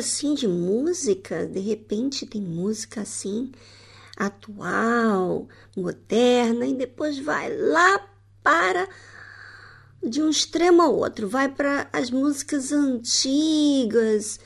Assim 0.00 0.34
de 0.34 0.48
música, 0.48 1.46
de 1.46 1.60
repente 1.60 2.26
tem 2.26 2.42
música 2.42 3.02
assim 3.02 3.52
atual, 4.16 5.48
moderna 5.76 6.66
e 6.66 6.74
depois 6.74 7.18
vai 7.18 7.54
lá 7.56 8.06
para 8.42 8.88
de 10.02 10.22
um 10.22 10.30
extremo 10.30 10.82
ao 10.82 10.94
outro, 10.94 11.28
vai 11.28 11.48
para 11.48 11.88
as 11.92 12.10
músicas 12.10 12.72
antigas, 12.72 14.40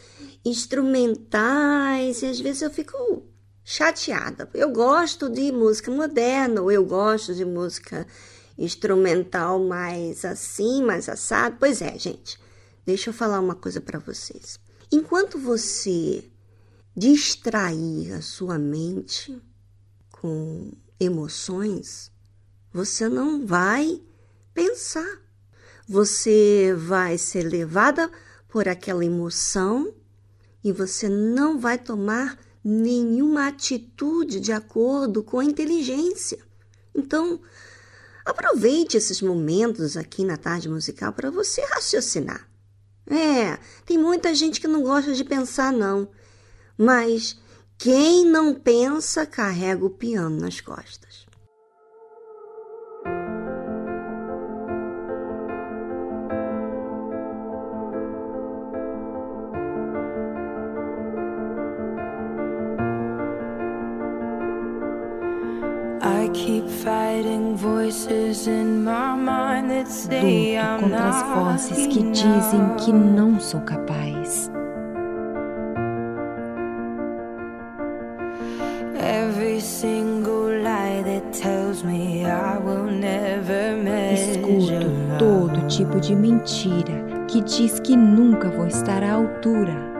instrumentais, 0.44 2.22
e 2.22 2.26
às 2.26 2.40
vezes 2.40 2.62
eu 2.62 2.70
fico 2.70 3.24
chateada. 3.64 4.48
Eu 4.52 4.70
gosto 4.70 5.28
de 5.28 5.50
música 5.52 5.90
moderna, 5.90 6.61
ou 6.61 6.70
eu 6.70 6.84
gosto 6.84 7.34
de 7.34 7.44
música 7.44 8.07
instrumental 8.59 9.59
mais 9.59 10.24
assim, 10.24 10.82
mais 10.82 11.09
assado. 11.09 11.57
Pois 11.59 11.80
é, 11.80 11.98
gente. 11.98 12.38
Deixa 12.84 13.11
eu 13.11 13.14
falar 13.14 13.40
uma 13.40 13.55
coisa 13.55 13.80
para 13.80 13.98
vocês. 13.98 14.59
Enquanto 14.91 15.39
você 15.39 16.30
distrair 16.97 18.12
a 18.12 18.22
sua 18.22 18.59
mente 18.59 19.41
com 20.11 20.72
emoções, 20.99 22.11
você 22.72 23.09
não 23.09 23.47
vai 23.47 24.01
pensar. 24.53 25.22
Você 25.89 26.74
vai 26.76 27.18
ser 27.18 27.43
levada 27.43 28.11
por 28.49 28.68
aquela 28.68 29.05
emoção 29.05 29.95
e 30.62 30.72
você 30.72 31.09
não 31.09 31.59
vai 31.59 31.76
tomar 31.76 32.39
nenhuma 32.64 33.49
atitude 33.49 34.41
de 34.41 34.53
acordo 34.53 35.22
com 35.22 35.39
a 35.39 35.45
inteligência. 35.45 36.39
Então, 36.95 37.41
aproveite 38.24 38.97
esses 38.97 39.20
momentos 39.20 39.97
aqui 39.97 40.24
na 40.24 40.39
tarde 40.39 40.68
musical 40.68 41.12
para 41.12 41.30
você 41.30 41.61
raciocinar. 41.66 42.49
É, 43.07 43.59
tem 43.84 43.98
muita 43.98 44.34
gente 44.34 44.61
que 44.61 44.68
não 44.68 44.82
gosta 44.82 45.12
de 45.12 45.24
pensar, 45.24 45.72
não. 45.72 46.09
Mas 46.76 47.38
quem 47.78 48.24
não 48.24 48.55
pensa 48.55 49.26
carrega 49.26 49.84
o 49.84 49.90
piano 49.90 50.40
nas 50.40 50.61
costas. 50.61 51.13
Luto 70.72 70.80
contra 70.80 71.08
as 71.08 71.22
vozes 71.36 71.86
que 71.86 72.02
dizem 72.10 72.76
que 72.78 72.92
não 72.92 73.38
sou 73.40 73.60
capaz. 73.60 74.50
Escuto 84.14 85.18
todo 85.18 85.66
tipo 85.68 86.00
de 86.00 86.16
mentira 86.16 87.04
que 87.28 87.40
diz 87.42 87.78
que 87.80 87.96
nunca 87.96 88.48
vou 88.50 88.66
estar 88.66 89.02
à 89.02 89.12
altura. 89.12 89.93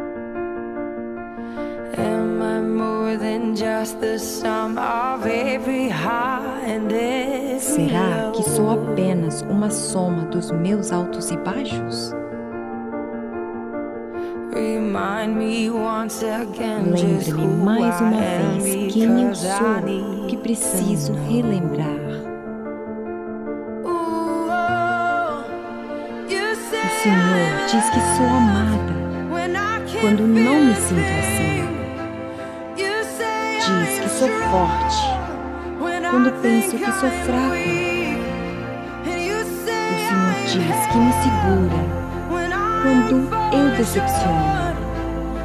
Será 7.61 8.31
que 8.35 8.43
sou 8.43 8.71
apenas 8.71 9.43
uma 9.43 9.71
soma 9.71 10.23
dos 10.27 10.51
meus 10.51 10.93
altos 10.93 11.31
e 11.31 11.37
baixos? 11.37 12.13
Lembre-me 17.33 17.47
mais 17.65 18.01
uma 18.01 18.21
vez 18.61 18.93
quem 18.93 19.23
eu 19.23 19.35
sou, 19.35 20.27
que 20.29 20.37
preciso 20.37 21.13
relembrar. 21.29 21.87
O 26.85 26.97
Senhor 27.03 27.67
diz 27.71 27.91
que 27.91 28.01
sou 28.17 28.27
amada 28.27 28.95
quando 30.01 30.27
não 30.27 30.61
me 30.61 30.75
sinto 30.77 31.01
assim. 31.01 31.64
Diz 33.65 33.99
que 33.99 34.09
sou 34.11 34.29
forte 34.51 35.01
quando 36.11 36.31
penso 36.43 36.77
que 36.77 36.85
sou 36.85 37.11
fraca. 37.25 37.55
O 39.01 39.09
Senhor 39.65 40.35
diz 40.45 40.87
que 40.93 40.99
me 40.99 41.13
segura 41.23 41.79
quando 42.83 43.15
eu 43.55 43.67
decepciono. 43.75 44.77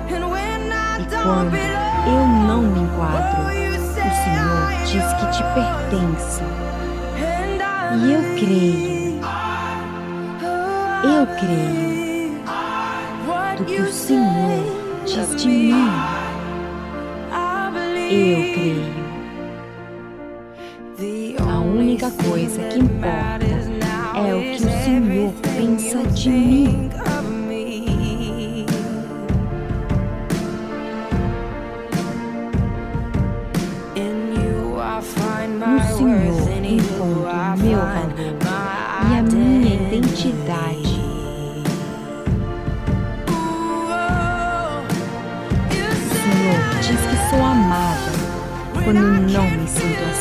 E 0.09 1.05
quando 1.23 1.55
eu 1.55 2.27
não 2.45 2.61
me 2.63 2.81
enquadro, 2.81 3.39
o 3.39 4.11
Senhor 4.25 4.67
diz 4.85 5.07
que 5.13 5.25
te 5.31 5.43
pertence. 5.53 6.43
E 7.95 8.11
eu 8.11 8.21
creio, 8.35 9.21
eu 11.05 11.23
creio 11.37 12.43
do 13.57 13.63
que 13.63 13.79
o 13.81 13.91
Senhor 13.93 14.63
diz 15.05 15.41
de 15.41 15.47
mim. 15.47 16.18
Eu 18.11 18.41
creio. 18.53 18.99
A 21.47 21.59
única 21.59 22.09
coisa 22.09 22.59
que 22.63 22.79
importa 22.79 23.45
é 24.27 24.33
o 24.33 24.41
que 24.41 24.55
o 24.55 24.83
Senhor 24.83 25.31
pensa 25.43 26.01
de 26.07 26.29
mim. 26.29 26.89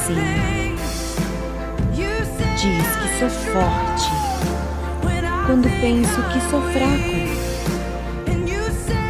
Assim. 0.08 0.76
Diz 2.56 2.96
que 2.96 3.08
sou 3.18 3.30
forte 3.52 4.10
quando 5.46 5.68
penso 5.80 6.22
que 6.32 6.40
sou 6.50 6.60
fraco. 6.72 7.18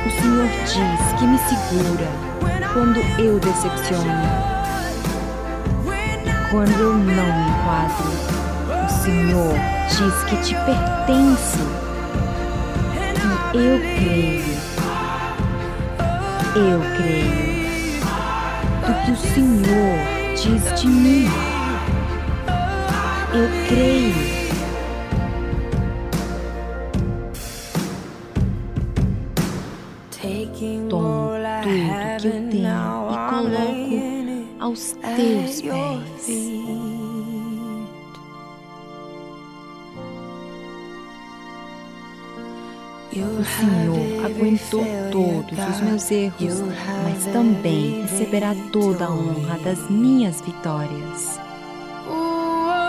O 0.06 0.10
Senhor 0.20 0.48
diz 0.66 1.00
que 1.18 1.24
me 1.26 1.38
segura 1.38 2.08
quando 2.72 2.98
eu 3.18 3.38
decepciono. 3.40 4.48
Quando 6.50 6.80
eu 6.80 6.92
não 6.94 7.04
me 7.04 7.14
enquadro, 7.50 8.10
o 8.84 8.88
Senhor 9.02 9.54
diz 9.88 10.14
que 10.24 10.36
te 10.42 10.54
pertence. 10.54 11.58
E 13.54 13.56
eu 13.56 13.78
creio. 13.96 14.58
Eu 16.54 16.80
creio 16.96 18.00
do 18.86 18.92
que 19.04 19.10
o 19.12 19.16
Senhor 19.34 20.17
diz 20.42 20.80
de 20.80 20.86
mim. 20.88 21.26
Eu 23.34 23.48
creio. 23.68 24.38
Tomo 30.88 31.10
tudo 31.62 31.62
que 31.62 32.28
eu 32.28 32.30
tenho 32.50 33.06
e 33.08 33.18
coloco 33.30 34.08
aos 34.60 34.96
teus 35.14 35.60
Senhor 43.44 44.24
aguentou 44.24 44.84
todos 45.12 45.58
os 45.58 45.80
meus 45.80 46.10
erros, 46.10 46.60
mas 47.04 47.24
também 47.32 48.02
receberá 48.02 48.54
toda 48.72 49.04
a 49.06 49.10
honra 49.10 49.58
das 49.58 49.88
minhas 49.88 50.40
vitórias. 50.40 51.38
O 52.06 52.86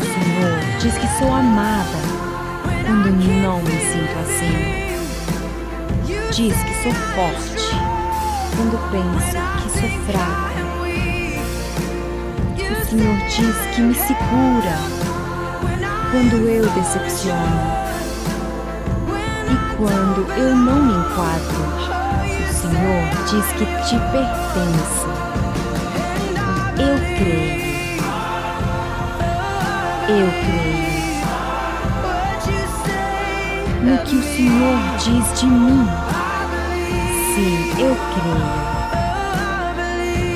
Senhor 0.00 0.58
diz 0.80 0.96
que 0.96 1.08
sou 1.18 1.32
amada 1.32 1.98
quando 2.86 3.10
não 3.42 3.62
me 3.62 3.78
sinto 3.80 4.18
assim. 4.22 4.78
Diz 6.32 6.56
que 6.62 6.74
sou 6.82 6.92
forte 6.92 7.76
quando 8.56 8.78
penso 8.90 9.36
que 9.62 9.68
sou 9.78 9.88
fraca. 10.06 10.58
O 12.70 12.84
Senhor 12.86 13.16
diz 13.28 13.56
que 13.74 13.80
me 13.82 13.94
segura 13.94 14.76
quando 16.10 16.48
eu 16.48 16.64
decepciono. 16.70 17.87
E 19.50 19.56
quando 19.76 20.30
eu 20.32 20.54
não 20.54 20.82
me 20.82 20.92
enquadro, 20.92 21.62
o 22.22 22.52
Senhor 22.52 23.02
diz 23.30 23.46
que 23.52 23.64
te 23.88 23.96
pertence. 24.12 25.06
Eu 26.78 26.96
creio. 27.16 27.58
Eu 30.08 30.28
creio. 30.44 30.88
No 33.82 33.96
que 34.04 34.16
o 34.16 34.22
Senhor 34.22 34.78
diz 34.98 35.40
de 35.40 35.46
mim. 35.46 35.88
Sim, 37.34 37.56
eu 37.78 37.96
creio. 38.12 38.68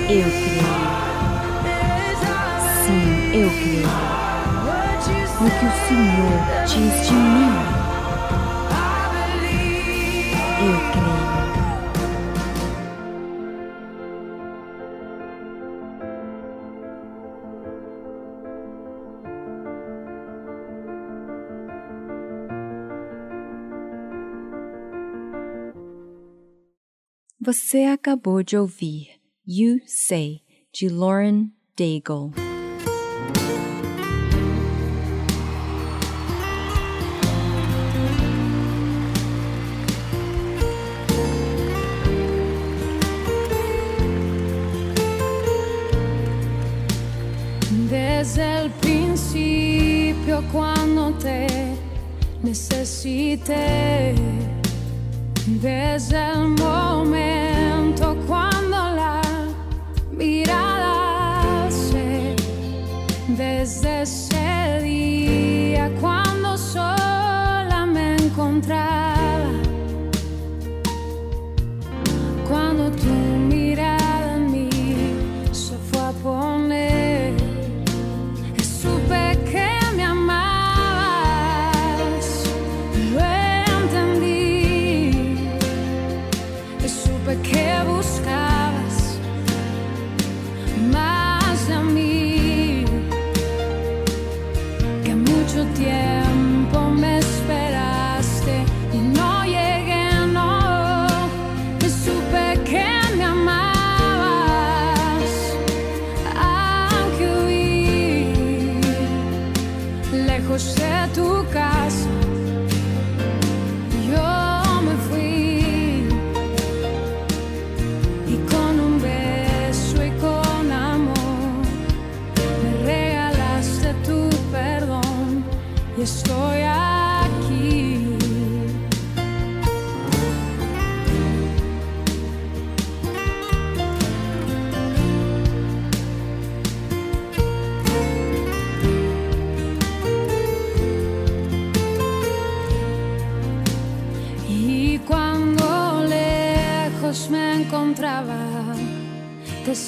Eu 0.08 0.28
creio. 0.30 0.82
Sim, 2.82 3.06
eu 3.34 3.50
creio. 3.50 3.92
No 5.40 5.48
que 5.50 5.66
o 5.66 5.72
Senhor 5.86 6.36
diz 6.66 7.08
de 7.08 7.14
mim. 7.14 7.81
Você 27.44 27.78
acabou 27.78 28.40
de 28.40 28.56
ouvir 28.56 29.20
You 29.44 29.80
Say, 29.84 30.42
de 30.72 30.88
Lauren 30.88 31.50
Daigle. 31.76 32.30
Desde 47.90 48.66
o 48.66 48.70
princípio, 48.80 50.44
quando 50.52 51.18
te 51.18 51.48
necessite. 52.40 53.50
There's 55.44 56.12
a 56.12 56.36
moment. 56.36 57.51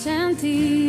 sentir. 0.05 0.84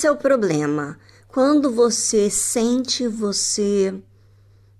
Esse 0.00 0.06
é 0.06 0.10
o 0.10 0.16
problema. 0.16 0.98
Quando 1.28 1.70
você 1.70 2.30
sente, 2.30 3.06
você 3.06 3.92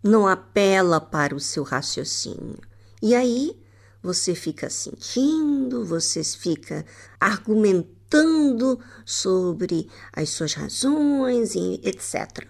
não 0.02 0.26
apela 0.26 0.98
para 0.98 1.34
o 1.34 1.38
seu 1.38 1.62
raciocínio. 1.62 2.58
E 3.02 3.14
aí 3.14 3.54
você 4.02 4.34
fica 4.34 4.70
sentindo, 4.70 5.84
você 5.84 6.24
fica 6.24 6.86
argumentando 7.20 8.80
sobre 9.04 9.90
as 10.10 10.30
suas 10.30 10.54
razões 10.54 11.54
e 11.54 11.78
etc. 11.84 12.46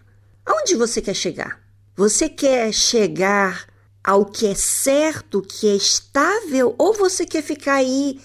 Aonde 0.46 0.76
você 0.76 1.02
quer 1.02 1.14
chegar? 1.14 1.60
Você 1.96 2.28
quer 2.28 2.72
chegar 2.72 3.66
ao 4.04 4.24
que 4.24 4.46
é 4.46 4.54
certo, 4.54 5.42
que 5.42 5.66
é 5.66 5.74
estável, 5.74 6.76
ou 6.78 6.94
você 6.94 7.26
quer 7.26 7.42
ficar 7.42 7.74
aí 7.74 8.20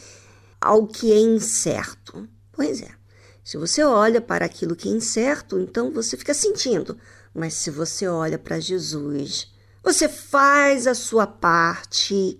ao 0.62 0.86
que 0.86 1.12
é 1.12 1.18
incerto? 1.18 2.30
Pois 2.52 2.84
é. 2.84 3.05
Se 3.46 3.58
você 3.58 3.84
olha 3.84 4.20
para 4.20 4.44
aquilo 4.44 4.76
que 4.76 4.90
é 4.90 4.92
incerto, 4.92 5.60
então 5.60 5.92
você 5.92 6.18
fica 6.18 6.34
sentindo. 6.34 6.98
Mas 7.32 7.54
se 7.54 7.70
você 7.70 8.08
olha 8.08 8.40
para 8.40 8.60
Jesus, 8.60 9.54
você 9.84 10.10
faz 10.10 10.88
a 10.88 10.96
sua 10.96 11.28
parte 11.28 12.40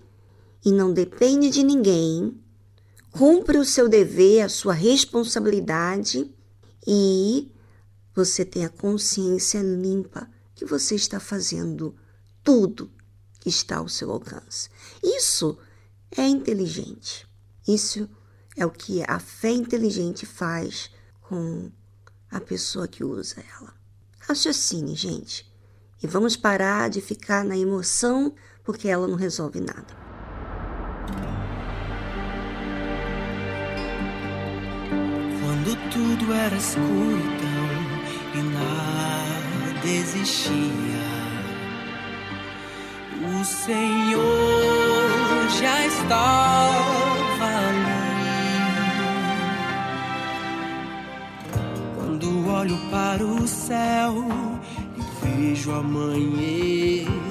e 0.66 0.72
não 0.72 0.92
depende 0.92 1.52
de 1.52 1.62
ninguém, 1.62 2.36
cumpre 3.12 3.60
o 3.60 3.64
seu 3.64 3.88
dever, 3.88 4.42
a 4.42 4.50
sua 4.50 4.74
responsabilidade 4.74 6.34
e 6.88 7.52
você 8.16 8.44
tem 8.44 8.66
a 8.66 8.70
consciência 8.70 9.62
limpa 9.62 10.28
que 10.56 10.66
você 10.66 10.96
está 10.96 11.20
fazendo 11.20 11.96
tudo 12.44 12.90
que 13.40 13.50
está 13.50 13.78
ao 13.78 13.88
seu 13.88 14.10
alcance. 14.10 14.70
Isso 15.04 15.56
é 16.18 16.28
inteligente. 16.28 17.28
Isso 17.68 18.10
é 18.58 18.66
o 18.66 18.72
que 18.72 19.04
a 19.08 19.20
fé 19.20 19.52
inteligente 19.52 20.26
faz 20.26 20.95
com 21.28 21.72
a 22.32 22.40
pessoa 22.40 22.88
que 22.88 23.04
usa 23.04 23.44
ela. 23.58 23.74
Raciocine, 24.20 24.96
gente, 24.96 25.52
e 26.02 26.08
vamos 26.08 26.36
parar 26.36 26.90
de 26.90 27.00
ficar 27.02 27.44
na 27.44 27.56
emoção 27.58 28.34
porque 28.64 28.88
ela 28.88 29.08
não 29.08 29.16
resolve 29.16 29.60
nada. 29.60 30.06
Quando 35.42 35.76
tudo 35.92 36.34
era 36.34 36.56
escuridão 36.56 37.66
e 38.34 38.42
nada 38.54 39.88
existia, 39.88 40.56
o 43.22 43.46
Senhor 43.46 45.50
já 45.60 45.86
estava 45.86 47.05
Quando 52.26 52.50
olho 52.50 52.78
para 52.90 53.24
o 53.24 53.48
céu 53.48 54.16
e 54.98 55.02
vejo 55.24 55.72
amanhecer, 55.72 57.22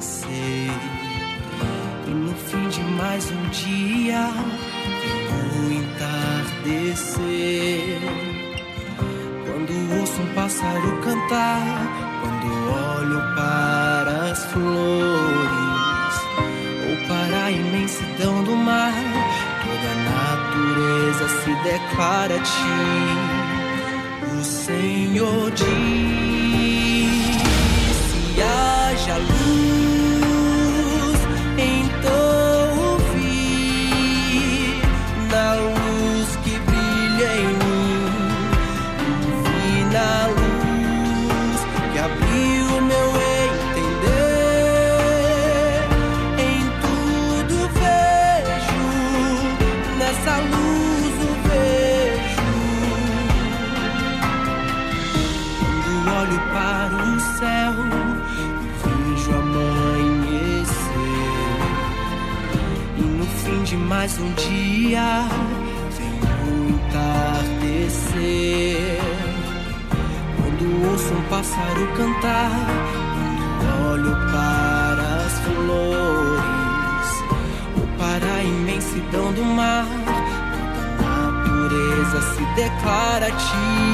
e 2.06 2.10
no 2.10 2.32
fim 2.32 2.68
de 2.68 2.80
mais 2.92 3.28
um 3.28 3.48
dia 3.48 4.28
o 5.58 5.72
entardecer. 5.72 7.18
Quando 9.44 9.72
ouço 9.98 10.22
um 10.22 10.32
pássaro 10.32 11.00
cantar, 11.02 11.60
quando 12.20 12.46
olho 13.00 13.20
para 13.34 14.30
as 14.30 14.44
flores, 14.44 16.14
ou 16.88 16.94
para 17.08 17.46
a 17.46 17.50
imensidão 17.50 18.44
do 18.44 18.54
mar, 18.54 18.94
toda 19.64 19.88
a 19.90 19.96
natureza 20.14 21.26
se 21.40 21.52
declara 21.64 22.36
a 22.36 22.38
ti. 22.38 23.33
O 24.44 24.46
Senhor 24.46 25.50
diz: 25.52 25.64
se 27.96 28.42
haja 28.42 29.16
luz, 29.16 29.93
natureza 82.56 83.93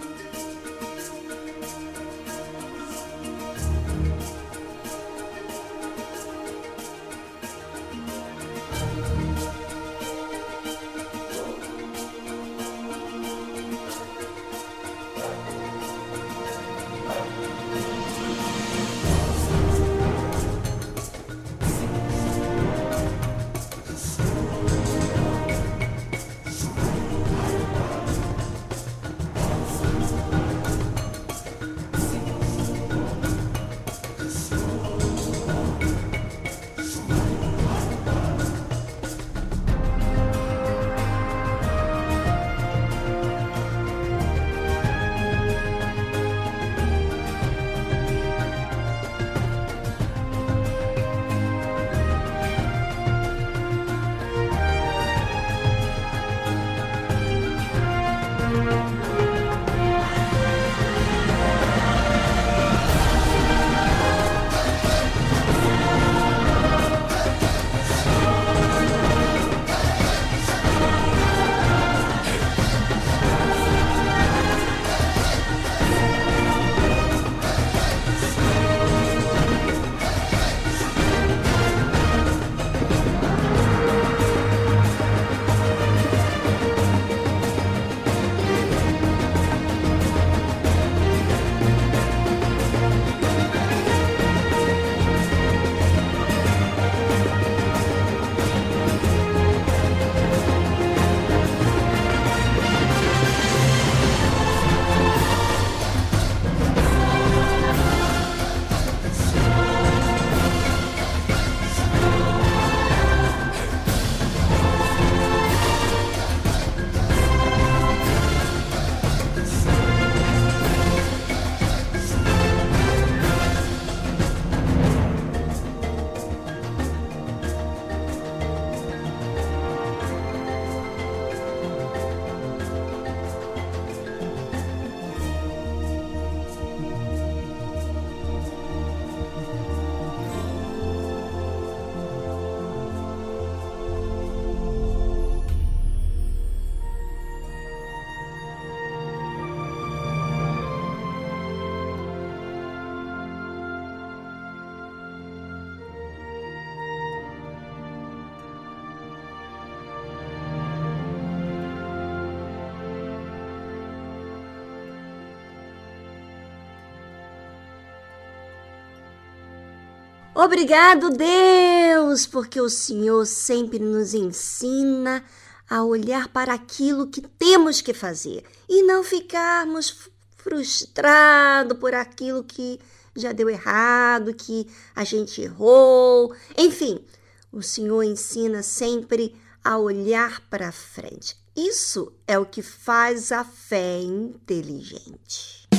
Obrigado, 170.43 171.11
Deus, 171.11 172.25
porque 172.25 172.59
o 172.59 172.67
Senhor 172.67 173.27
sempre 173.27 173.77
nos 173.77 174.15
ensina 174.15 175.23
a 175.69 175.83
olhar 175.83 176.29
para 176.29 176.55
aquilo 176.55 177.05
que 177.05 177.21
temos 177.21 177.79
que 177.79 177.93
fazer 177.93 178.43
e 178.67 178.81
não 178.81 179.03
ficarmos 179.03 180.09
frustrados 180.37 181.77
por 181.77 181.93
aquilo 181.93 182.43
que 182.43 182.79
já 183.15 183.31
deu 183.31 183.51
errado, 183.51 184.33
que 184.33 184.67
a 184.95 185.03
gente 185.03 185.43
errou. 185.43 186.33
Enfim, 186.57 187.05
o 187.51 187.61
Senhor 187.61 188.01
ensina 188.01 188.63
sempre 188.63 189.35
a 189.63 189.77
olhar 189.77 190.41
para 190.49 190.71
frente. 190.71 191.37
Isso 191.55 192.11
é 192.27 192.39
o 192.39 192.47
que 192.47 192.63
faz 192.63 193.31
a 193.31 193.43
fé 193.43 193.99
inteligente. 193.99 195.69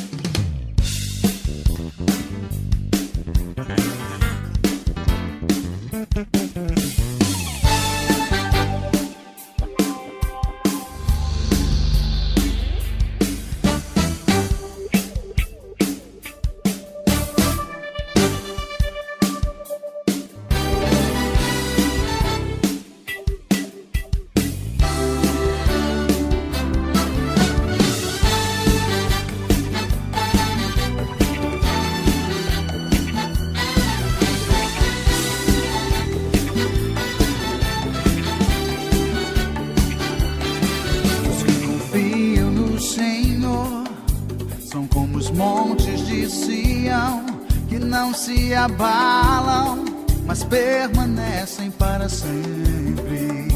Abalam, 48.62 49.84
mas 50.24 50.44
permanecem 50.44 51.70
para 51.72 52.08
sempre. 52.08 53.48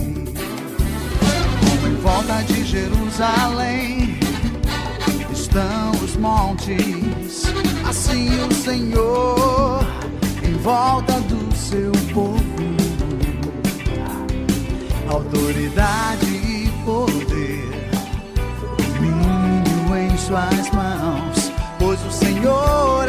Em 1.87 1.95
volta 2.03 2.43
de 2.43 2.65
Jerusalém 2.65 4.19
estão 5.33 5.93
os 6.03 6.17
montes, 6.17 7.45
assim 7.89 8.29
o 8.47 8.53
Senhor 8.53 9.87
em 10.43 10.55
volta 10.55 11.21
do 11.21 11.55
seu 11.55 11.93
povo. 12.13 12.43
Autoridade 15.09 16.27
e 16.27 16.69
poder, 16.85 17.71
domínio 18.77 19.97
em 19.97 20.19
suas 20.19 20.71
mãos, 20.73 21.53
pois 21.79 22.05
o 22.05 22.11
Senhor 22.11 23.06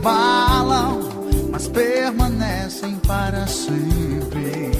abalam, 0.00 0.98
mas 1.52 1.68
permanecem 1.68 2.96
para 3.06 3.46
sempre. 3.46 4.70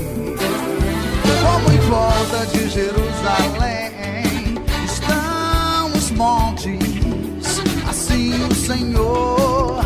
Como 1.42 1.72
em 1.72 1.80
volta 1.88 2.46
de 2.46 2.68
Jerusalém 2.70 4.54
estão 4.84 5.92
os 5.94 6.10
montes, 6.12 7.60
assim 7.88 8.32
o 8.46 8.54
Senhor 8.54 9.84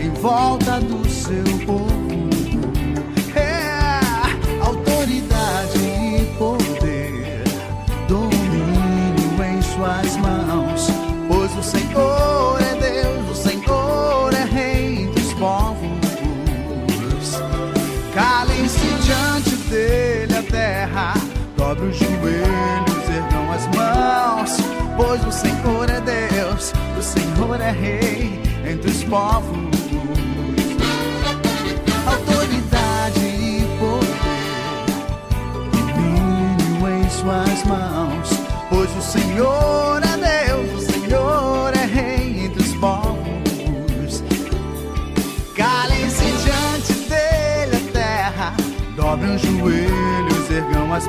em 0.00 0.10
volta 0.20 0.59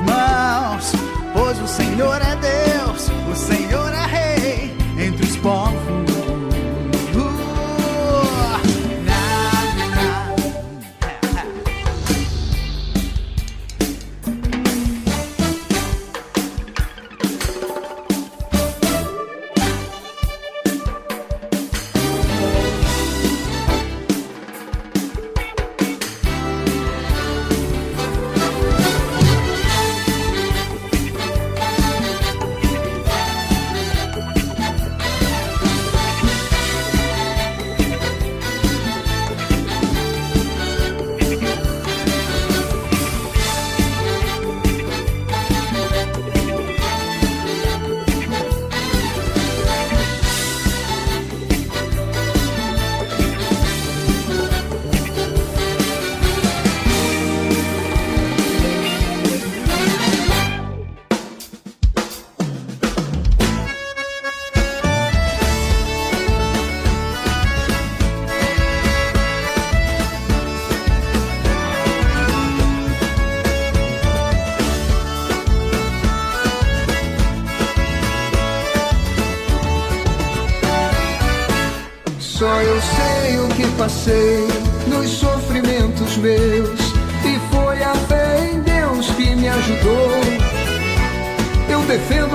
mãos, 0.00 0.92
pois 1.32 1.60
o 1.60 1.66
Senhor 1.66 2.20
é 2.20 2.36
Deus, 2.36 3.10
o 3.30 3.34
Senhor 3.34 3.92
é 3.92 4.01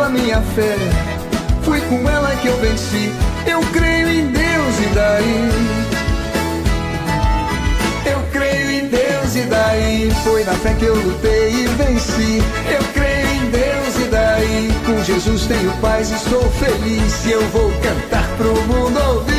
minha 0.10 0.42
fé, 0.56 0.76
foi 1.64 1.82
com 1.82 2.10
ela 2.10 2.36
que 2.38 2.48
eu 2.48 2.58
venci. 2.58 3.12
Eu 3.46 3.60
creio 3.72 4.10
em 4.10 4.28
Deus 4.28 4.80
e 4.80 4.96
daí. 4.96 5.50
Eu 8.06 8.20
creio 8.32 8.72
em 8.72 8.88
Deus 8.88 9.36
e 9.36 9.42
daí. 9.42 10.12
Foi 10.24 10.44
na 10.44 10.54
fé 10.54 10.74
que 10.74 10.86
eu 10.86 10.96
lutei 10.96 11.52
e 11.52 11.68
venci. 11.68 12.44
Eu 12.70 12.84
creio 12.94 13.28
em 13.28 13.50
Deus 13.50 14.06
e 14.06 14.10
daí. 14.10 14.72
Com 14.86 15.04
Jesus 15.04 15.46
tenho 15.46 15.72
paz, 15.82 16.10
estou 16.12 16.44
feliz. 16.52 17.26
E 17.26 17.32
eu 17.32 17.42
vou 17.50 17.72
cantar 17.82 18.28
pro 18.38 18.54
mundo 18.64 19.00
ouvir. 19.16 19.38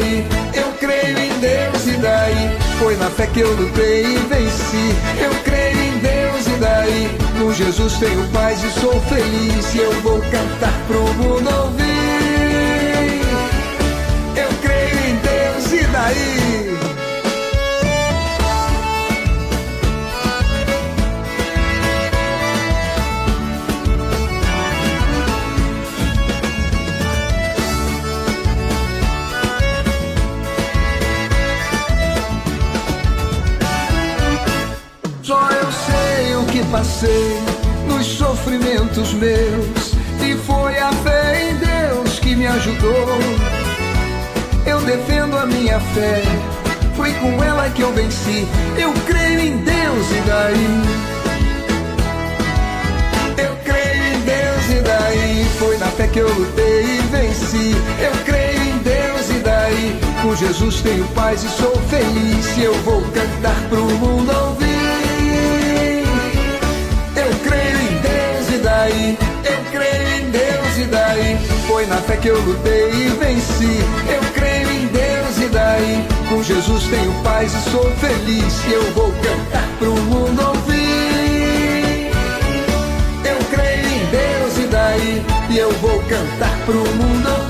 daí? 0.00 0.26
Eu 0.54 0.72
creio 0.78 1.18
em 1.18 1.38
Deus 1.40 1.86
e 1.86 1.96
daí? 2.00 2.58
Foi 2.78 2.96
na 2.96 3.10
fé 3.10 3.26
que 3.26 3.40
eu 3.40 3.52
lutei 3.54 4.04
e 4.04 4.16
venci. 4.16 4.94
Eu 5.22 5.30
creio 5.42 5.50
em 5.50 5.50
Deus 5.50 5.69
e 5.69 5.69
daí? 6.60 7.10
Com 7.38 7.52
Jesus 7.52 7.94
tenho 7.94 8.28
paz 8.28 8.62
e 8.62 8.70
sou 8.80 9.00
feliz. 9.02 9.74
E 9.74 9.78
eu 9.78 9.92
vou 10.02 10.20
cantar 10.20 10.74
pro 10.86 11.02
mundo 11.14 11.50
ouvir. 11.64 11.84
Eu 14.36 14.48
creio 14.62 14.98
em 15.08 15.16
Deus 15.16 15.72
e 15.72 15.86
daí? 15.86 16.89
Passei 37.00 37.38
nos 37.88 38.06
sofrimentos 38.06 39.14
meus 39.14 39.94
e 40.22 40.34
foi 40.44 40.76
a 40.76 40.92
fé 40.92 41.48
em 41.48 41.56
Deus 41.56 42.18
que 42.18 42.36
me 42.36 42.46
ajudou. 42.46 43.18
Eu 44.66 44.80
defendo 44.82 45.38
a 45.38 45.46
minha 45.46 45.80
fé, 45.80 46.22
foi 46.94 47.12
com 47.14 47.42
ela 47.42 47.70
que 47.70 47.80
eu 47.80 47.90
venci. 47.94 48.46
Eu 48.76 48.92
creio 49.06 49.40
em 49.40 49.56
Deus 49.58 50.06
e 50.10 50.20
daí. 50.26 50.82
Eu 53.38 53.56
creio 53.64 54.14
em 54.14 54.20
Deus 54.20 54.78
e 54.78 54.82
daí. 54.82 55.46
Foi 55.58 55.78
na 55.78 55.86
fé 55.86 56.06
que 56.06 56.18
eu 56.18 56.28
lutei 56.28 56.82
e 56.82 57.02
venci. 57.10 57.74
Eu 57.98 58.12
creio 58.26 58.60
em 58.60 58.78
Deus 58.78 59.30
e 59.30 59.40
daí. 59.42 59.98
Com 60.22 60.36
Jesus 60.36 60.82
tenho 60.82 61.06
paz 61.14 61.42
e 61.44 61.48
sou 61.48 61.74
feliz. 61.88 62.58
Eu 62.58 62.74
vou 62.82 63.00
cantar 63.00 63.56
pro 63.70 63.86
mundo 63.86 64.30
ouvir. 64.48 64.69
Daí? 68.90 69.18
Eu 69.44 69.58
creio 69.70 70.20
em 70.20 70.30
Deus 70.30 70.78
e 70.78 70.84
daí? 70.84 71.38
Foi 71.66 71.86
na 71.86 71.96
fé 71.96 72.16
que 72.16 72.28
eu 72.28 72.40
lutei 72.40 72.90
e 72.90 73.08
venci. 73.18 73.78
Eu 74.08 74.20
creio 74.34 74.70
em 74.70 74.86
Deus 74.86 75.38
e 75.38 75.48
daí? 75.48 76.06
Com 76.28 76.42
Jesus 76.42 76.84
tenho 76.84 77.12
paz 77.22 77.52
e 77.54 77.70
sou 77.70 77.90
feliz. 77.96 78.64
Eu 78.70 78.82
vou 78.92 79.12
cantar 79.12 79.68
pro 79.78 79.94
mundo 79.94 80.42
ouvir. 80.48 82.10
Eu 83.24 83.38
creio 83.50 83.86
em 83.86 84.06
Deus 84.06 84.58
e 84.58 84.66
daí? 84.68 85.22
E 85.50 85.58
eu 85.58 85.70
vou 85.74 86.00
cantar 86.02 86.56
pro 86.66 86.78
mundo 86.78 87.28
ouvir. 87.28 87.49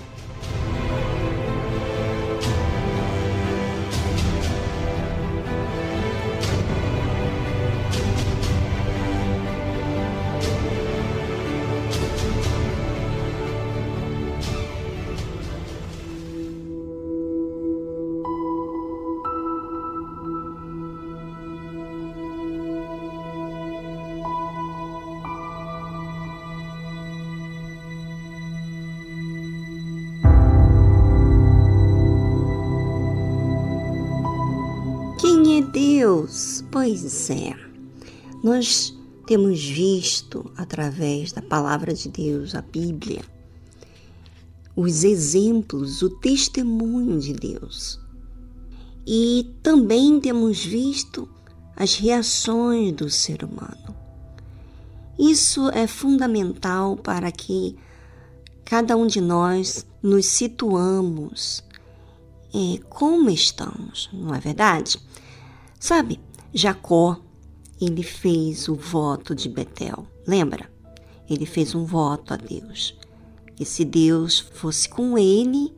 Temos 39.31 39.63
visto 39.63 40.51
através 40.57 41.31
da 41.31 41.41
palavra 41.41 41.93
de 41.93 42.09
Deus, 42.09 42.53
a 42.53 42.61
Bíblia, 42.61 43.21
os 44.75 45.05
exemplos, 45.05 46.01
o 46.01 46.09
testemunho 46.09 47.17
de 47.17 47.31
Deus. 47.31 47.97
E 49.07 49.55
também 49.63 50.19
temos 50.19 50.65
visto 50.65 51.29
as 51.77 51.95
reações 51.95 52.91
do 52.91 53.09
ser 53.09 53.45
humano. 53.45 53.95
Isso 55.17 55.69
é 55.69 55.87
fundamental 55.87 56.97
para 56.97 57.31
que 57.31 57.77
cada 58.65 58.97
um 58.97 59.07
de 59.07 59.21
nós 59.21 59.87
nos 60.03 60.25
situamos 60.25 61.63
é, 62.53 62.81
como 62.89 63.29
estamos, 63.29 64.09
não 64.11 64.35
é 64.35 64.41
verdade? 64.41 64.99
Sabe, 65.79 66.19
Jacó, 66.53 67.17
ele 67.81 68.03
fez 68.03 68.69
o 68.69 68.75
voto 68.75 69.33
de 69.33 69.49
Betel, 69.49 70.05
lembra? 70.27 70.69
Ele 71.29 71.45
fez 71.45 71.73
um 71.73 71.83
voto 71.83 72.33
a 72.33 72.37
Deus. 72.37 72.95
Que 73.55 73.65
se 73.65 73.83
Deus 73.83 74.39
fosse 74.39 74.87
com 74.87 75.17
ele 75.17 75.73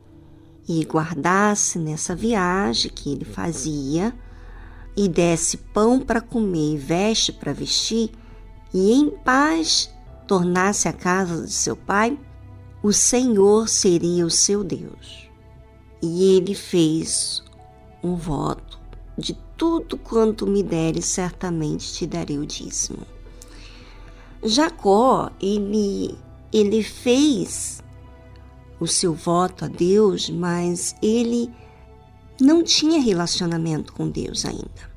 e 0.68 0.84
guardasse 0.84 1.78
nessa 1.78 2.14
viagem 2.14 2.90
que 2.90 3.10
ele 3.10 3.24
fazia, 3.24 4.14
e 4.96 5.08
desse 5.08 5.56
pão 5.56 5.98
para 6.00 6.20
comer 6.20 6.74
e 6.74 6.76
veste 6.76 7.32
para 7.32 7.52
vestir, 7.52 8.10
e 8.72 8.92
em 8.92 9.10
paz 9.10 9.92
tornasse 10.26 10.88
a 10.88 10.92
casa 10.92 11.44
de 11.44 11.52
seu 11.52 11.76
pai, 11.76 12.18
o 12.82 12.92
Senhor 12.92 13.68
seria 13.68 14.26
o 14.26 14.30
seu 14.30 14.62
Deus. 14.62 15.28
E 16.02 16.36
ele 16.36 16.54
fez 16.54 17.42
um 18.02 18.14
voto 18.14 18.78
de 19.16 19.34
tudo 19.56 19.96
quanto 19.96 20.46
me 20.46 20.62
deres, 20.62 21.04
certamente 21.06 21.92
te 21.92 22.06
darei 22.06 22.38
o 22.38 22.46
dízimo. 22.46 23.06
Jacó, 24.42 25.30
ele, 25.40 26.16
ele 26.52 26.82
fez 26.82 27.82
o 28.78 28.86
seu 28.86 29.14
voto 29.14 29.64
a 29.64 29.68
Deus, 29.68 30.28
mas 30.28 30.94
ele 31.02 31.50
não 32.40 32.62
tinha 32.62 33.00
relacionamento 33.00 33.92
com 33.92 34.08
Deus 34.08 34.44
ainda. 34.44 34.92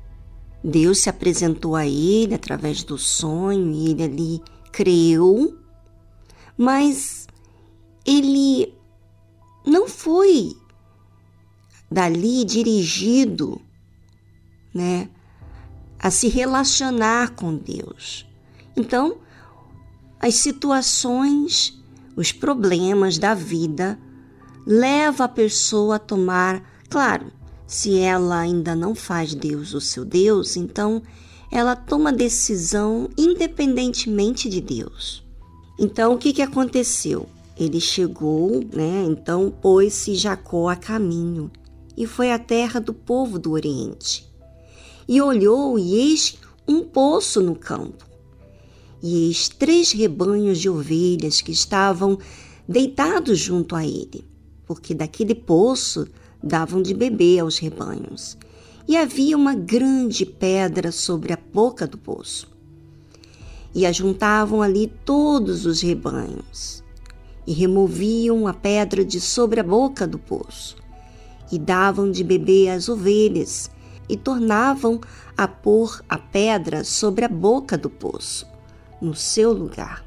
Deus 0.62 0.98
se 0.98 1.08
apresentou 1.08 1.76
a 1.76 1.86
ele 1.86 2.34
através 2.34 2.82
do 2.82 2.98
sonho 2.98 3.70
e 3.72 3.90
ele 3.90 4.02
ali 4.02 4.42
creu, 4.72 5.56
mas 6.56 7.26
ele 8.04 8.74
não 9.64 9.88
foi 9.88 10.56
dali 11.90 12.44
dirigido 12.44 13.60
né, 14.74 15.08
a 15.98 16.10
se 16.10 16.28
relacionar 16.28 17.30
com 17.30 17.54
Deus. 17.54 18.26
Então, 18.76 19.18
as 20.20 20.34
situações, 20.34 21.80
os 22.16 22.32
problemas 22.32 23.18
da 23.18 23.34
vida 23.34 23.98
levam 24.66 25.24
a 25.24 25.28
pessoa 25.28 25.96
a 25.96 25.98
tomar, 25.98 26.62
claro, 26.88 27.32
se 27.66 27.98
ela 27.98 28.38
ainda 28.38 28.74
não 28.74 28.94
faz 28.94 29.34
Deus 29.34 29.74
o 29.74 29.80
seu 29.80 30.04
Deus, 30.04 30.56
então 30.56 31.02
ela 31.50 31.74
toma 31.74 32.12
decisão 32.12 33.08
independentemente 33.16 34.48
de 34.48 34.60
Deus. 34.60 35.24
Então, 35.78 36.14
o 36.14 36.18
que, 36.18 36.32
que 36.32 36.42
aconteceu? 36.42 37.28
Ele 37.56 37.80
chegou, 37.80 38.62
né? 38.72 39.04
Então 39.06 39.50
pôs-se 39.50 40.14
Jacó 40.14 40.68
a 40.68 40.76
caminho 40.76 41.50
e 41.96 42.06
foi 42.06 42.30
à 42.30 42.38
terra 42.38 42.80
do 42.80 42.94
povo 42.94 43.38
do 43.38 43.52
Oriente. 43.52 44.27
E 45.08 45.22
olhou, 45.22 45.78
e 45.78 45.94
eis 45.94 46.36
um 46.66 46.84
poço 46.84 47.40
no 47.40 47.56
campo. 47.56 48.04
E 49.02 49.26
eis 49.26 49.48
três 49.48 49.90
rebanhos 49.90 50.58
de 50.58 50.68
ovelhas 50.68 51.40
que 51.40 51.50
estavam 51.50 52.18
deitados 52.68 53.38
junto 53.38 53.74
a 53.74 53.86
ele, 53.86 54.28
porque 54.66 54.92
daquele 54.92 55.34
poço 55.34 56.06
davam 56.42 56.82
de 56.82 56.92
beber 56.92 57.38
aos 57.38 57.56
rebanhos. 57.56 58.36
E 58.86 58.96
havia 58.96 59.36
uma 59.36 59.54
grande 59.54 60.26
pedra 60.26 60.92
sobre 60.92 61.32
a 61.32 61.38
boca 61.52 61.86
do 61.86 61.96
poço. 61.96 62.48
E 63.74 63.86
ajuntavam 63.86 64.60
ali 64.60 64.92
todos 65.04 65.64
os 65.64 65.80
rebanhos, 65.80 66.84
e 67.46 67.52
removiam 67.54 68.46
a 68.46 68.52
pedra 68.52 69.02
de 69.04 69.20
sobre 69.20 69.60
a 69.60 69.62
boca 69.62 70.06
do 70.06 70.18
poço, 70.18 70.76
e 71.50 71.58
davam 71.58 72.10
de 72.10 72.22
beber 72.22 72.70
às 72.70 72.88
ovelhas, 72.88 73.70
e 74.08 74.16
tornavam 74.16 75.00
a 75.36 75.46
pôr 75.46 76.02
a 76.08 76.18
pedra 76.18 76.82
sobre 76.84 77.24
a 77.24 77.28
boca 77.28 77.76
do 77.76 77.90
poço, 77.90 78.46
no 79.00 79.14
seu 79.14 79.52
lugar. 79.52 80.04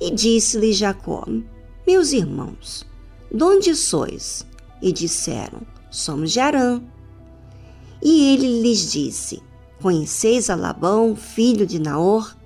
E 0.00 0.10
disse-lhe 0.10 0.72
Jacó: 0.72 1.26
Meus 1.86 2.12
irmãos, 2.12 2.86
de 3.32 3.42
onde 3.42 3.74
sois? 3.74 4.46
E 4.80 4.92
disseram: 4.92 5.62
Somos 5.90 6.32
de 6.32 6.40
Arã. 6.40 6.80
E 8.02 8.34
ele 8.34 8.62
lhes 8.62 8.92
disse: 8.92 9.42
Conheceis 9.80 10.50
a 10.50 10.54
Labão, 10.54 11.16
filho 11.16 11.66
de 11.66 11.78
Naor? 11.78 12.36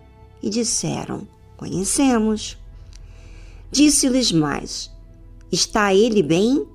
E 0.42 0.48
disseram: 0.48 1.26
Conhecemos. 1.56 2.56
Disse-lhes 3.70 4.32
mais: 4.32 4.90
Está 5.50 5.94
ele 5.94 6.22
bem? 6.22 6.66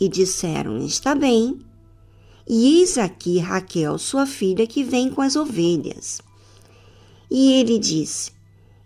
E 0.00 0.08
disseram: 0.08 0.78
Está 0.78 1.14
bem. 1.14 1.58
E 2.48 2.80
eis 2.80 2.98
aqui 2.98 3.38
Raquel, 3.38 3.98
sua 3.98 4.26
filha, 4.26 4.66
que 4.66 4.82
vem 4.82 5.10
com 5.10 5.20
as 5.20 5.36
ovelhas. 5.36 6.20
E 7.30 7.52
ele 7.52 7.78
disse: 7.78 8.32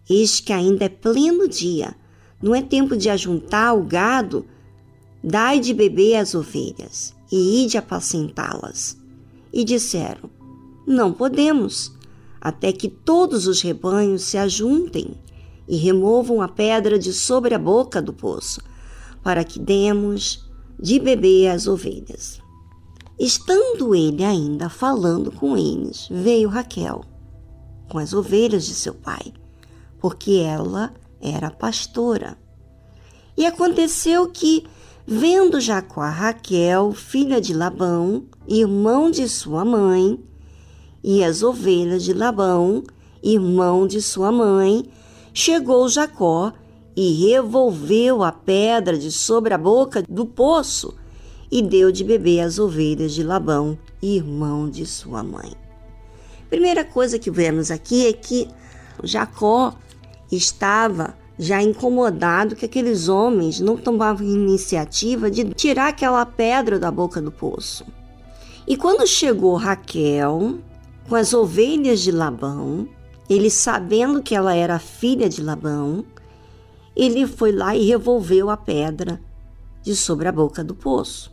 Eis 0.09 0.41
que 0.41 0.53
ainda 0.53 0.85
é 0.85 0.89
pleno 0.89 1.49
dia, 1.49 1.95
não 2.43 2.55
é 2.55 2.61
tempo 2.61 2.97
de 2.97 3.09
ajuntar 3.09 3.77
o 3.77 3.83
gado? 3.83 4.45
Dai 5.23 5.59
de 5.59 5.73
beber 5.73 6.17
às 6.17 6.35
ovelhas, 6.35 7.15
e 7.33 7.65
ide 7.65 7.79
apacentá-las. 7.79 8.99
E 9.51 9.65
disseram: 9.65 10.29
Não 10.87 11.13
podemos, 11.13 11.93
até 12.41 12.71
que 12.73 12.89
todos 12.89 13.47
os 13.47 13.63
rebanhos 13.63 14.25
se 14.25 14.37
ajuntem 14.37 15.15
e 15.67 15.77
removam 15.77 16.43
a 16.43 16.49
pedra 16.49 16.99
de 16.99 17.13
sobre 17.15 17.55
a 17.55 17.59
boca 17.59 18.03
do 18.03 18.13
poço, 18.13 18.61
para 19.23 19.43
que 19.43 19.59
demos 19.59 20.47
de 20.79 21.01
beber 21.01 21.49
às 21.49 21.67
ovelhas. 21.67 22.44
Estando 23.19 23.95
ele 23.95 24.25
ainda 24.25 24.69
falando 24.69 25.31
com 25.31 25.57
eles, 25.57 26.09
veio 26.11 26.49
Raquel 26.49 27.05
com 27.89 27.99
as 27.99 28.13
ovelhas 28.13 28.65
de 28.65 28.75
seu 28.75 28.93
pai, 28.93 29.33
porque 30.01 30.33
ela 30.33 30.93
era 31.21 31.51
pastora. 31.51 32.37
E 33.37 33.47
aconteceu 33.47 34.29
que, 34.29 34.65
Vendo 35.07 35.61
Jacó 35.61 36.01
a 36.01 36.09
Raquel, 36.09 36.93
filha 36.93 37.39
de 37.39 37.53
Labão, 37.53 38.25
irmão 38.49 39.11
de 39.11 39.29
sua 39.29 39.63
mãe, 39.63 40.19
e 41.03 41.23
as 41.23 41.43
ovelhas 41.43 42.03
de 42.03 42.15
Labão, 42.15 42.83
irmão 43.23 43.87
de 43.87 44.01
sua 44.01 44.33
mãe, 44.33 44.87
chegou 45.35 45.89
Jacó 45.91 46.53
e 46.97 47.29
revolveu 47.29 48.23
a 48.23 48.33
pedra 48.33 48.97
de 48.97 49.13
sobre 49.13 49.53
a 49.53 49.59
boca 49.59 50.03
do 50.09 50.25
poço 50.25 50.95
e 51.55 51.63
deu 51.63 51.93
de 51.93 52.03
beber 52.03 52.41
às 52.41 52.59
ovelhas 52.59 53.13
de 53.13 53.23
Labão, 53.23 53.79
irmão 54.03 54.69
de 54.69 54.85
sua 54.85 55.23
mãe. 55.23 55.53
Primeira 56.51 56.85
coisa 56.85 57.17
que 57.17 57.31
vemos 57.31 57.71
aqui 57.71 58.09
é 58.09 58.13
que 58.13 58.49
Jacó 59.05 59.73
estava 60.33 61.17
já 61.39 61.63
incomodado 61.63 62.57
que 62.57 62.65
aqueles 62.65 63.09
homens 63.09 63.61
não 63.61 63.77
tomavam 63.77 64.27
iniciativa 64.27 65.31
de 65.31 65.45
tirar 65.55 65.91
aquela 65.91 66.27
pedra 66.27 66.77
da 66.77 66.91
boca 66.91 67.23
do 67.23 67.31
poço. 67.31 67.87
E 68.67 68.77
quando 68.77 69.07
chegou 69.07 69.55
Raquel 69.55 70.59
com 71.09 71.15
as 71.15 71.33
ovelhas 71.33 72.01
de 72.01 72.11
Labão, 72.11 72.89
ele 73.31 73.49
sabendo 73.49 74.21
que 74.21 74.35
ela 74.35 74.57
era 74.57 74.81
filha 74.81 75.29
de 75.29 75.41
Labão, 75.41 76.05
ele 76.97 77.29
foi 77.29 77.53
lá 77.53 77.77
e 77.77 77.87
revolveu 77.87 78.51
a 78.51 78.57
pedra 78.57 79.21
de 79.85 79.95
sobre 79.95 80.27
a 80.27 80.33
boca 80.33 80.65
do 80.65 80.75
poço 80.75 81.33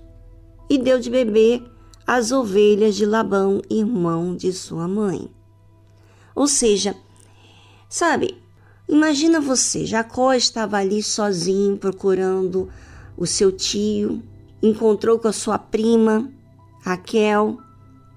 e 0.72 0.78
deu 0.78 1.02
de 1.02 1.10
beber 1.10 1.62
às 2.08 2.32
ovelhas 2.32 2.96
de 2.96 3.06
Labão, 3.06 3.62
irmão 3.70 4.34
de 4.34 4.54
sua 4.54 4.88
mãe. 4.88 5.30
Ou 6.34 6.48
seja, 6.48 6.96
sabe, 7.90 8.38
imagina 8.88 9.42
você, 9.42 9.86
Jacó 9.86 10.34
estava 10.34 10.78
ali 10.78 11.04
sozinho 11.04 11.76
procurando 11.76 12.70
o 13.18 13.28
seu 13.28 13.52
tio, 13.52 14.24
encontrou 14.64 15.20
com 15.20 15.28
a 15.28 15.34
sua 15.34 15.60
prima, 15.60 16.32
Raquel, 16.82 17.58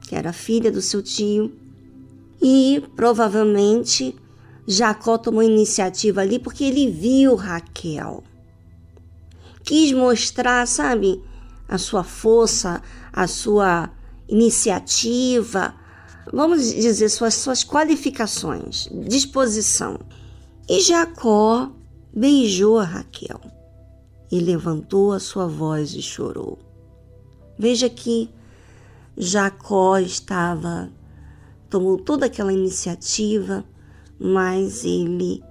que 0.03 0.15
era 0.15 0.33
filha 0.33 0.71
do 0.71 0.81
seu 0.81 1.03
tio, 1.03 1.53
e 2.41 2.85
provavelmente 2.95 4.15
Jacó 4.65 5.19
tomou 5.19 5.43
iniciativa 5.43 6.21
ali 6.21 6.39
porque 6.39 6.63
ele 6.63 6.89
viu 6.89 7.35
Raquel. 7.35 8.23
Quis 9.65 9.91
mostrar, 9.93 10.69
sabe, 10.69 11.21
a 11.69 11.79
sua 11.79 12.05
força, 12.05 12.83
a 13.13 13.27
sua 13.27 13.91
iniciativa, 14.29 15.75
vamos 16.33 16.73
dizer, 16.73 17.09
suas, 17.09 17.35
suas 17.35 17.65
qualificações, 17.65 18.89
disposição. 19.07 19.99
E 20.69 20.81
Jacó 20.81 21.71
beijou 22.13 22.79
a 22.79 22.85
Raquel 22.85 23.41
e 24.31 24.41
levantou 24.41 25.13
a 25.13 25.21
sua 25.21 25.47
voz 25.47 25.95
e 25.95 26.03
chorou. 26.03 26.59
Veja 27.59 27.89
que 27.89 28.31
Jacó 29.17 29.99
estava, 29.99 30.91
tomou 31.71 31.99
toda 31.99 32.27
aquela 32.27 32.53
iniciativa, 32.53 33.65
mas 34.19 34.85
ele 34.85 35.43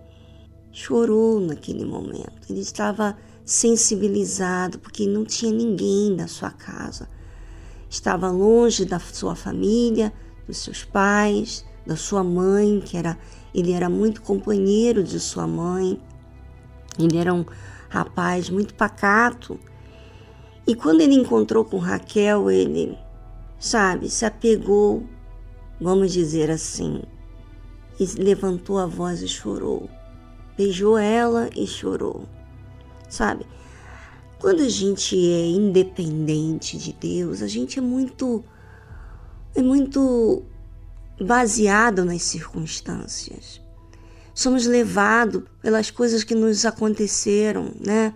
chorou 0.71 1.39
naquele 1.39 1.85
momento. 1.85 2.49
Ele 2.49 2.59
estava 2.59 3.17
sensibilizado 3.45 4.79
porque 4.79 5.05
não 5.05 5.25
tinha 5.25 5.51
ninguém 5.51 6.15
na 6.15 6.27
sua 6.27 6.51
casa. 6.51 7.09
Estava 7.89 8.29
longe 8.29 8.85
da 8.85 8.99
sua 8.99 9.35
família, 9.35 10.13
dos 10.47 10.57
seus 10.57 10.83
pais, 10.83 11.65
da 11.85 11.95
sua 11.95 12.23
mãe, 12.23 12.81
que 12.83 12.97
era 12.97 13.17
ele 13.53 13.71
era 13.71 13.87
muito 13.87 14.21
companheiro 14.21 15.03
de 15.03 15.19
sua 15.19 15.45
mãe. 15.45 15.99
Ele 16.97 17.17
era 17.17 17.33
um 17.33 17.45
rapaz 17.87 18.49
muito 18.49 18.73
pacato. 18.73 19.59
E 20.65 20.73
quando 20.73 21.01
ele 21.01 21.13
encontrou 21.13 21.63
com 21.63 21.77
Raquel, 21.77 22.49
ele, 22.49 22.97
sabe, 23.59 24.09
se 24.09 24.25
apegou, 24.25 25.03
vamos 25.79 26.11
dizer 26.11 26.49
assim, 26.49 27.03
e 27.99 28.05
levantou 28.19 28.79
a 28.79 28.85
voz 28.85 29.21
e 29.21 29.27
chorou. 29.27 29.89
Beijou 30.57 30.97
ela 30.97 31.49
e 31.55 31.67
chorou. 31.67 32.25
Sabe? 33.13 33.45
Quando 34.39 34.63
a 34.63 34.69
gente 34.69 35.15
é 35.15 35.45
independente 35.45 36.79
de 36.79 36.93
Deus, 36.93 37.43
a 37.43 37.47
gente 37.47 37.77
é 37.77 37.81
muito 37.81 38.43
é 39.53 39.61
muito 39.61 40.41
baseado 41.21 42.03
nas 42.03 42.23
circunstâncias. 42.23 43.61
Somos 44.33 44.65
levados 44.65 45.43
pelas 45.61 45.91
coisas 45.91 46.23
que 46.23 46.33
nos 46.33 46.65
aconteceram, 46.65 47.71
né? 47.79 48.15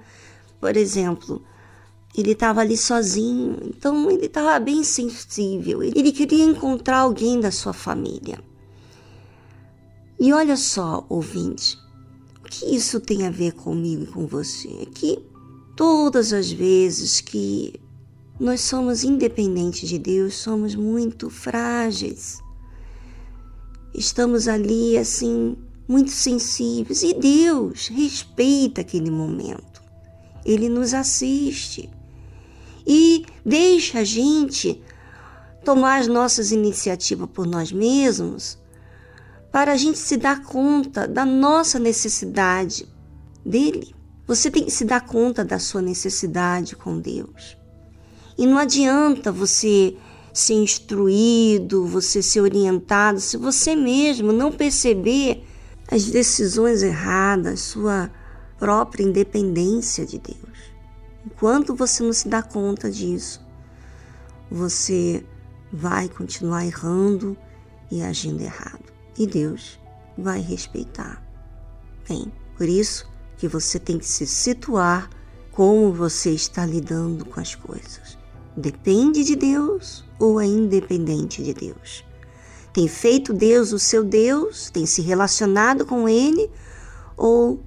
Por 0.60 0.76
exemplo, 0.76 1.46
ele 2.18 2.32
estava 2.32 2.62
ali 2.62 2.76
sozinho, 2.76 3.60
então 3.66 4.10
ele 4.10 4.26
estava 4.26 4.60
bem 4.60 4.84
sensível. 4.84 5.84
Ele 5.84 6.12
queria 6.12 6.44
encontrar 6.44 7.02
alguém 7.02 7.40
da 7.40 7.52
sua 7.52 7.72
família. 7.72 8.40
E 10.20 10.34
olha 10.34 10.58
só, 10.58 11.06
ouvinte, 11.08 11.78
que 12.48 12.66
isso 12.76 13.00
tem 13.00 13.26
a 13.26 13.30
ver 13.30 13.54
comigo 13.54 14.04
e 14.04 14.08
com 14.08 14.26
você? 14.26 14.70
É 14.82 14.86
que 14.86 15.20
todas 15.76 16.34
as 16.34 16.52
vezes 16.52 17.22
que 17.22 17.74
nós 18.40 18.62
somos 18.62 19.04
independentes 19.04 19.90
de 19.90 19.98
Deus, 19.98 20.36
somos 20.36 20.76
muito 20.76 21.30
frágeis. 21.30 22.40
Estamos 23.94 24.48
ali 24.48 24.98
assim, 24.98 25.58
muito 25.88 26.12
sensíveis. 26.12 27.02
E 27.04 27.14
Deus 27.14 27.88
respeita 27.88 28.82
aquele 28.82 29.10
momento. 29.10 29.82
Ele 30.46 30.70
nos 30.70 30.94
assiste 30.94 31.90
e 32.86 33.26
deixa 33.46 34.00
a 34.00 34.04
gente 34.04 34.82
tomar 35.66 36.00
as 36.00 36.08
nossas 36.08 36.52
iniciativas 36.52 37.30
por 37.34 37.46
nós 37.46 37.72
mesmos 37.72 38.58
para 39.58 39.72
a 39.72 39.76
gente 39.76 39.98
se 39.98 40.18
dar 40.18 40.44
conta 40.44 41.08
da 41.08 41.26
nossa 41.26 41.80
necessidade 41.80 42.88
dele. 43.44 43.96
Você 44.28 44.52
tem 44.52 44.64
que 44.64 44.70
se 44.70 44.86
dar 44.86 45.02
conta 45.02 45.44
da 45.44 45.58
sua 45.58 45.82
necessidade 45.82 46.76
com 46.76 47.00
Deus. 47.00 47.58
E 48.38 48.46
não 48.46 48.60
adianta 48.60 49.32
você 49.32 49.98
ser 50.32 50.54
instruído, 50.54 51.88
você 51.88 52.22
ser 52.22 52.42
orientado, 52.42 53.20
se 53.20 53.36
você 53.36 53.76
mesmo 53.76 54.32
não 54.32 54.52
perceber 54.52 55.44
as 55.90 56.06
decisões 56.06 56.84
erradas, 56.84 57.62
sua 57.62 58.12
própria 58.60 59.04
independência 59.04 60.06
de 60.06 60.20
Deus. 60.20 60.72
Enquanto 61.26 61.74
você 61.74 62.04
não 62.04 62.14
se 62.14 62.28
dá 62.28 62.44
conta 62.44 62.92
disso, 62.92 63.44
você 64.52 65.26
vai 65.74 66.08
continuar 66.08 66.64
errando 66.64 67.36
e 67.90 68.04
agindo 68.04 68.44
errado 68.44 68.87
e 69.18 69.26
Deus 69.26 69.80
vai 70.18 70.42
respeitar. 70.42 71.24
Bem, 72.08 72.32
por 72.58 72.68
isso 72.68 73.08
que 73.38 73.48
você 73.48 73.80
tem 73.80 73.98
que 73.98 74.06
se 74.06 74.26
situar 74.26 75.10
como 75.52 75.92
você 75.92 76.32
está 76.32 76.66
lidando 76.66 77.26
com 77.26 77.40
as 77.40 77.56
coisas. 77.56 78.18
Depende 78.56 79.24
de 79.24 79.36
Deus 79.36 80.04
ou 80.20 80.40
é 80.40 80.46
independente 80.46 81.44
de 81.44 81.54
Deus? 81.54 82.04
Tem 82.74 82.88
feito 82.88 83.34
Deus 83.34 83.72
o 83.74 83.80
seu 83.80 84.04
Deus? 84.04 84.70
Tem 84.70 84.86
se 84.86 85.02
relacionado 85.02 85.86
com 85.86 86.08
Ele? 86.08 86.50
Ou 87.16 87.64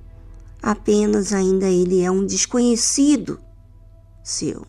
apenas 0.63 1.33
ainda 1.33 1.67
Ele 1.67 2.01
é 2.03 2.11
um 2.11 2.25
desconhecido 2.25 3.41
seu? 4.23 4.65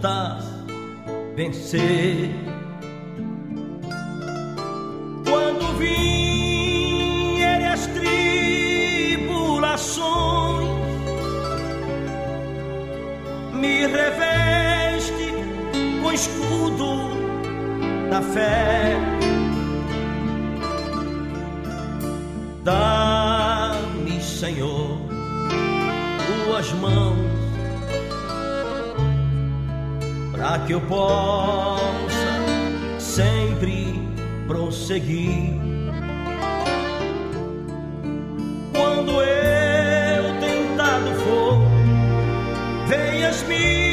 lutar, 0.00 0.40
vencer. 1.36 2.39
possa 31.30 32.34
sempre 32.98 34.02
prosseguir. 34.48 35.54
Quando 38.72 39.22
eu 39.22 40.40
tentado 40.40 41.10
for, 41.22 41.58
venhas 42.88 43.42
me 43.44 43.89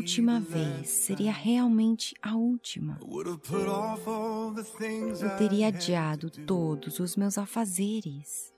última 0.00 0.40
vez 0.40 0.88
seria 0.88 1.30
realmente 1.30 2.14
a 2.22 2.34
última, 2.34 2.98
eu 5.20 5.36
teria 5.36 5.68
adiado 5.68 6.30
todos 6.30 6.98
os 6.98 7.16
meus 7.16 7.36
afazeres. 7.36 8.50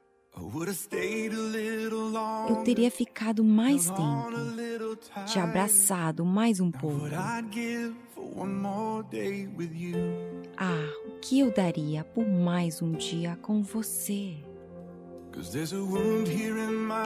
Eu 2.49 2.63
teria 2.65 2.91
ficado 2.91 3.43
mais 3.43 3.87
tempo, 3.87 4.31
te 5.27 5.39
abraçado 5.39 6.25
mais 6.25 6.61
um 6.61 6.71
pouco. 6.71 7.07
Ah, 10.57 10.91
o 11.07 11.19
que 11.19 11.41
eu 11.41 11.53
daria 11.53 12.05
por 12.05 12.27
mais 12.27 12.81
um 12.81 12.93
dia 12.93 13.37
com 13.43 13.63
você? 13.63 14.52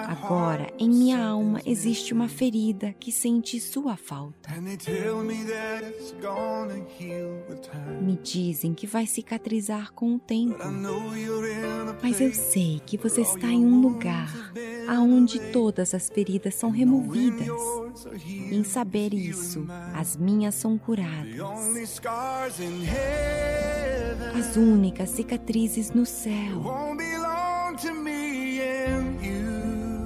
Agora, 0.08 0.72
em 0.78 0.88
minha 0.88 1.24
alma 1.24 1.60
existe 1.64 2.12
uma 2.12 2.28
ferida 2.28 2.92
que 2.98 3.12
sente 3.12 3.60
sua 3.60 3.96
falta. 3.96 4.50
Me 8.00 8.16
dizem 8.16 8.74
que 8.74 8.86
vai 8.86 9.06
cicatrizar 9.06 9.92
com 9.92 10.16
o 10.16 10.18
tempo. 10.18 10.58
Mas 12.02 12.20
eu 12.20 12.32
sei 12.34 12.80
que 12.84 12.96
você 12.96 13.20
está 13.20 13.48
em 13.48 13.64
um 13.64 13.80
lugar 13.80 14.52
aonde 14.88 15.38
todas 15.52 15.94
as 15.94 16.08
feridas 16.08 16.54
são 16.54 16.70
removidas. 16.70 17.48
E 18.24 18.54
em 18.54 18.64
saber 18.64 19.14
isso, 19.14 19.66
as 19.94 20.16
minhas 20.16 20.54
são 20.54 20.76
curadas. 20.76 21.36
As 24.38 24.56
únicas 24.56 25.10
cicatrizes 25.10 25.90
no 25.90 26.04
céu 26.04 26.62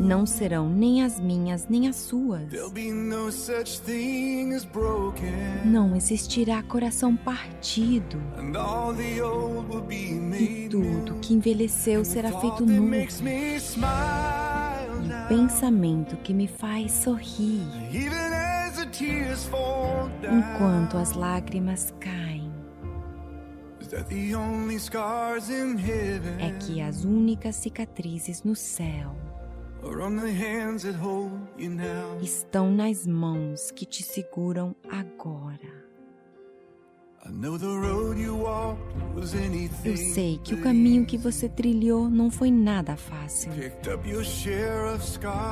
não 0.01 0.25
serão 0.25 0.69
nem 0.69 1.05
as 1.05 1.21
minhas 1.21 1.69
nem 1.69 1.87
as 1.87 1.97
suas. 1.97 2.49
Não 5.65 5.95
existirá 5.95 6.63
coração 6.63 7.15
partido. 7.15 8.21
E 10.39 10.69
tudo 10.71 11.17
que 11.21 11.35
envelheceu 11.35 12.03
será 12.05 12.31
feito 12.41 12.65
novo. 12.65 12.95
E 12.95 13.09
o 15.25 15.29
pensamento 15.29 16.17
que 16.17 16.33
me 16.33 16.49
faz 16.49 16.93
sorrir. 16.93 17.67
Enquanto 20.33 20.97
as 20.97 21.13
lágrimas 21.13 21.93
caem. 22.01 22.51
É 26.39 26.51
que 26.59 26.81
as 26.81 27.05
únicas 27.05 27.57
cicatrizes 27.57 28.43
no 28.45 28.55
céu 28.55 29.15
estão 32.23 32.71
nas 32.71 33.07
mãos 33.07 33.71
que 33.71 33.87
te 33.87 34.03
seguram 34.03 34.75
agora. 34.89 35.81
Eu 39.85 39.97
sei 39.97 40.41
que 40.43 40.55
o 40.55 40.63
caminho 40.63 41.05
que 41.05 41.19
você 41.19 41.49
trilhou 41.49 42.09
não 42.09 42.31
foi 42.31 42.51
nada 42.51 42.97
fácil. 42.97 43.53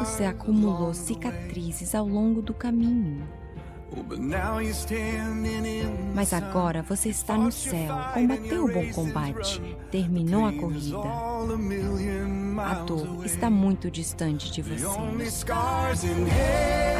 Você 0.00 0.24
acumulou 0.24 0.94
cicatrizes 0.94 1.94
ao 1.94 2.06
longo 2.06 2.42
do 2.42 2.54
caminho. 2.54 3.26
Mas 6.14 6.32
agora 6.32 6.82
você 6.82 7.08
está 7.08 7.36
no 7.36 7.50
céu, 7.50 7.94
combateu 8.12 8.64
o 8.64 8.72
bom 8.72 8.90
combate, 8.92 9.62
terminou 9.90 10.46
a 10.46 10.52
corrida. 10.52 10.98
A 12.60 12.74
dor 12.84 13.24
está 13.24 13.48
muito 13.48 13.90
distante 13.90 14.50
de 14.50 14.62
você. 14.62 14.84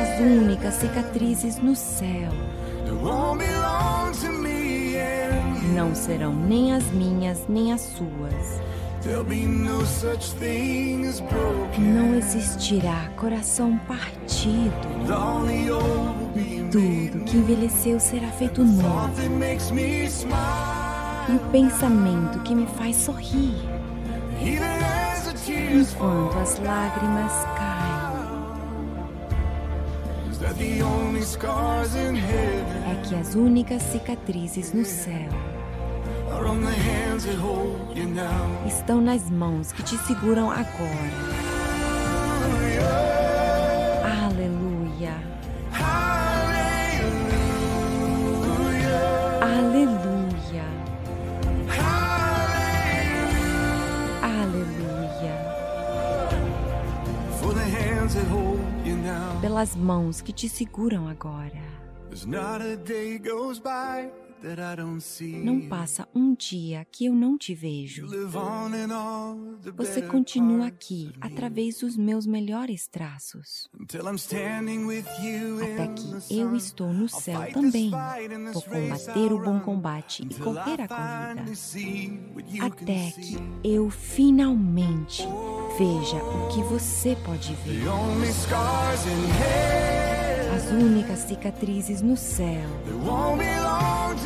As 0.01 0.21
únicas 0.21 0.75
cicatrizes 0.75 1.59
no 1.59 1.75
céu 1.75 2.31
não 5.75 5.95
serão 5.95 6.35
nem 6.35 6.75
as 6.75 6.85
minhas 6.91 7.47
nem 7.49 7.73
as 7.73 7.81
suas. 7.81 8.61
Não 11.79 12.15
existirá 12.15 13.11
coração 13.17 13.79
partido. 13.87 14.73
Tudo 16.71 17.25
que 17.25 17.37
envelheceu 17.37 18.01
será 18.01 18.29
feito 18.29 18.65
novo. 18.65 19.21
E 21.29 21.33
o 21.33 21.39
pensamento 21.51 22.41
que 22.41 22.55
me 22.55 22.67
faz 22.67 22.97
sorrir. 22.97 23.55
Enquanto 25.71 26.39
as 26.39 26.59
lágrimas 26.61 27.33
caem. 27.57 28.09
É 32.91 33.09
que 33.09 33.15
as 33.15 33.35
únicas 33.35 33.83
cicatrizes 33.83 34.73
no 34.73 34.85
céu 34.85 35.29
estão 38.67 39.01
nas 39.01 39.29
mãos 39.29 39.73
que 39.73 39.83
te 39.83 39.97
seguram 39.99 40.51
agora. 40.51 41.39
Pelas 59.41 59.77
mãos 59.77 60.21
que 60.21 60.33
te 60.33 60.49
seguram 60.49 61.07
agora. 61.07 61.63
Não 65.43 65.61
passa 65.69 66.07
um 66.15 66.35
dia 66.35 66.87
que 66.91 67.07
eu 67.07 67.15
não 67.15 67.37
te 67.37 67.55
vejo. 67.55 68.07
Você 69.77 70.03
continua 70.03 70.67
aqui 70.67 71.13
através 71.21 71.81
dos 71.81 71.97
meus 71.97 72.27
melhores 72.27 72.87
traços. 72.87 73.69
Até 75.61 75.89
que 75.89 76.39
eu 76.39 76.55
estou 76.55 76.93
no 76.93 77.09
céu 77.09 77.53
também. 77.53 77.91
Vou 78.53 78.63
combater 78.63 79.33
o 79.33 79.43
bom 79.43 79.59
combate 79.61 80.23
e 80.29 80.35
correr 80.35 80.83
a 80.83 80.89
corrida. 80.89 82.67
Até 82.67 83.11
que 83.11 83.37
eu 83.65 83.91
finalmente 83.91 85.25
veja 85.77 86.17
o 86.17 86.49
que 86.49 86.63
você 86.63 87.17
pode 87.25 87.55
ver. 87.65 87.83
As 90.55 90.71
únicas 90.71 91.21
cicatrizes 91.21 92.03
no 92.03 92.17
céu 92.17 92.69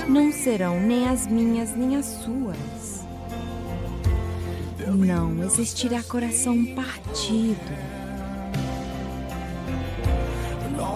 não 0.09 0.33
serão 0.33 0.81
nem 0.81 1.09
as 1.09 1.27
minhas 1.27 1.75
nem 1.75 1.97
as 1.97 2.07
suas. 2.07 3.05
Não 4.87 5.43
existirá 5.45 6.03
coração 6.03 6.65
partido. 6.75 7.73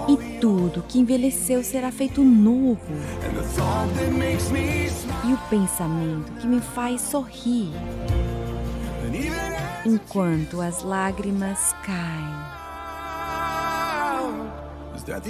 E 0.08 0.38
tudo 0.40 0.84
que 0.86 0.98
envelheceu 0.98 1.62
será 1.64 1.90
feito 1.90 2.22
novo. 2.22 2.80
E 5.24 5.32
o 5.32 5.38
pensamento 5.48 6.32
que 6.40 6.46
me 6.46 6.60
faz 6.60 7.00
sorrir 7.00 7.70
enquanto 9.86 10.60
as 10.60 10.82
lágrimas 10.82 11.74
caem. 11.84 12.35
É 15.08 15.20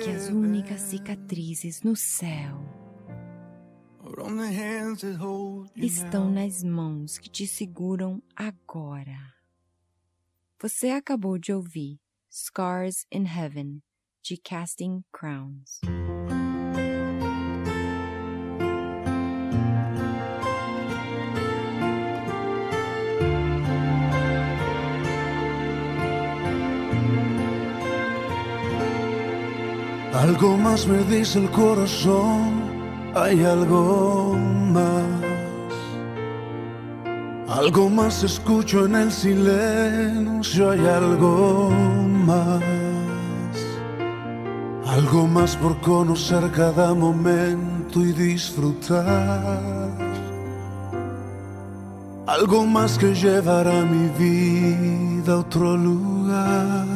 que 0.00 0.10
as 0.10 0.28
únicas 0.28 0.80
cicatrizes 0.80 1.82
no 1.82 1.94
céu 1.94 2.58
estão 5.76 6.30
nas 6.30 6.62
mãos 6.64 7.18
que 7.18 7.28
te 7.28 7.46
seguram 7.46 8.22
agora. 8.34 9.18
Você 10.58 10.88
acabou 10.88 11.36
de 11.38 11.52
ouvir 11.52 12.00
Scars 12.32 13.06
in 13.12 13.26
Heaven 13.26 13.82
de 14.22 14.38
Casting 14.38 15.02
Crowns. 15.12 15.80
Algo 30.14 30.56
más 30.56 30.86
me 30.86 30.98
dice 31.04 31.38
el 31.38 31.50
corazón, 31.50 32.62
hay 33.14 33.44
algo 33.44 34.36
más. 34.72 35.04
Algo 37.48 37.88
más 37.88 38.22
escucho 38.22 38.86
en 38.86 38.96
el 38.96 39.12
silencio, 39.12 40.70
hay 40.70 40.86
algo 40.86 41.70
más. 41.70 42.62
Algo 44.86 45.26
más 45.26 45.56
por 45.56 45.80
conocer 45.80 46.50
cada 46.50 46.92
momento 46.94 48.00
y 48.00 48.12
disfrutar. 48.12 49.80
algo 52.40 52.64
más 52.64 52.96
que 52.96 53.12
llevará 53.12 53.82
mi 53.84 54.08
vida 54.18 55.32
a 55.34 55.38
otro 55.38 55.76
lugar. 55.76 56.89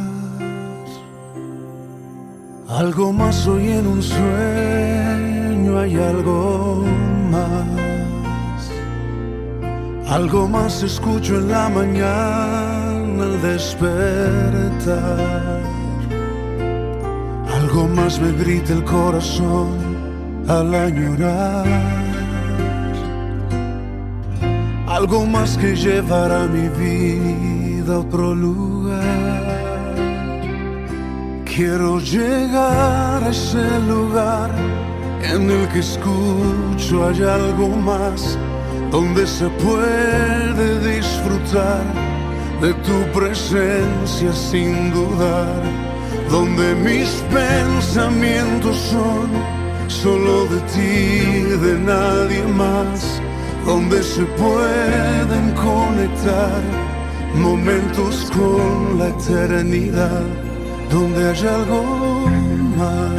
Algo 2.68 3.12
más 3.12 3.46
hoy 3.46 3.68
en 3.68 3.86
un 3.86 4.02
sueño 4.02 5.78
hay 5.78 5.96
algo 5.96 6.84
más. 7.30 8.70
Algo 10.10 10.48
más 10.48 10.82
escucho 10.82 11.36
en 11.36 11.50
la 11.50 11.68
mañana 11.68 13.24
al 13.24 13.42
despertar. 13.42 14.42
Algo 17.54 17.88
más 17.88 18.20
me 18.20 18.32
grita 18.32 18.72
el 18.72 18.84
corazón 18.84 19.68
al 20.48 20.74
añorar 20.74 22.04
algo 24.94 25.26
más 25.26 25.58
que 25.58 25.74
llevará 25.74 26.46
mi 26.46 26.68
vida 26.68 27.96
a 27.96 27.98
otro 27.98 28.34
lugar. 28.34 29.53
Quiero 31.54 32.00
llegar 32.00 33.22
a 33.22 33.30
ese 33.30 33.78
lugar 33.88 34.50
en 35.22 35.48
el 35.48 35.68
que 35.68 35.78
escucho 35.78 37.06
hay 37.06 37.22
algo 37.22 37.68
más, 37.68 38.36
donde 38.90 39.24
se 39.24 39.48
puede 39.62 40.96
disfrutar 40.96 41.84
de 42.60 42.74
tu 42.86 43.18
presencia 43.18 44.32
sin 44.32 44.92
dudar, 44.92 45.62
donde 46.28 46.74
mis 46.74 47.22
pensamientos 47.32 48.76
son 48.76 49.28
solo 49.86 50.46
de 50.46 50.60
ti, 50.74 51.56
de 51.66 51.78
nadie 51.78 52.42
más 52.48 53.20
donde 53.64 54.02
se 54.02 54.24
pueden 54.24 55.52
conectar 55.54 56.62
momentos 57.36 58.30
con 58.32 58.98
la 58.98 59.08
eternidad, 59.08 60.22
donde 60.94 61.28
hay 61.28 61.46
algo 61.46 61.82
más. 62.76 63.10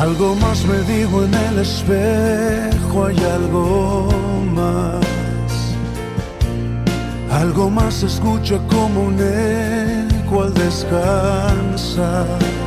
Algo 0.00 0.34
más 0.36 0.64
me 0.64 0.80
digo 0.92 1.24
en 1.24 1.34
el 1.34 1.58
espejo, 1.58 3.06
hay 3.06 3.18
algo 3.38 4.08
más. 4.54 5.04
Algo 7.30 7.68
más 7.70 8.02
escucha 8.02 8.58
como 8.68 9.02
un 9.08 9.18
eco 9.20 10.44
al 10.44 10.54
descansar. 10.54 12.61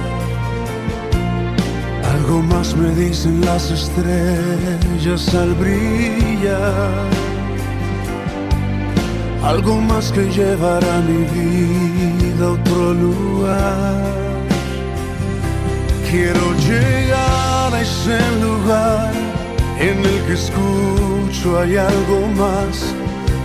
Algo 2.25 2.41
más 2.41 2.75
me 2.75 2.89
dicen 2.95 3.39
las 3.45 3.69
estrellas 3.69 5.35
al 5.35 5.53
brillar. 5.53 7.07
Algo 9.43 9.79
más 9.79 10.11
que 10.11 10.23
llevará 10.31 11.01
mi 11.01 11.21
vida 11.37 12.47
a 12.47 12.51
otro 12.53 12.93
lugar. 12.95 14.01
Quiero 16.09 16.45
llegar 16.67 17.75
a 17.75 17.81
ese 17.81 18.17
lugar 18.41 19.13
en 19.79 19.99
el 19.99 20.17
que 20.25 20.33
escucho 20.33 21.59
hay 21.59 21.77
algo 21.77 22.27
más 22.35 22.91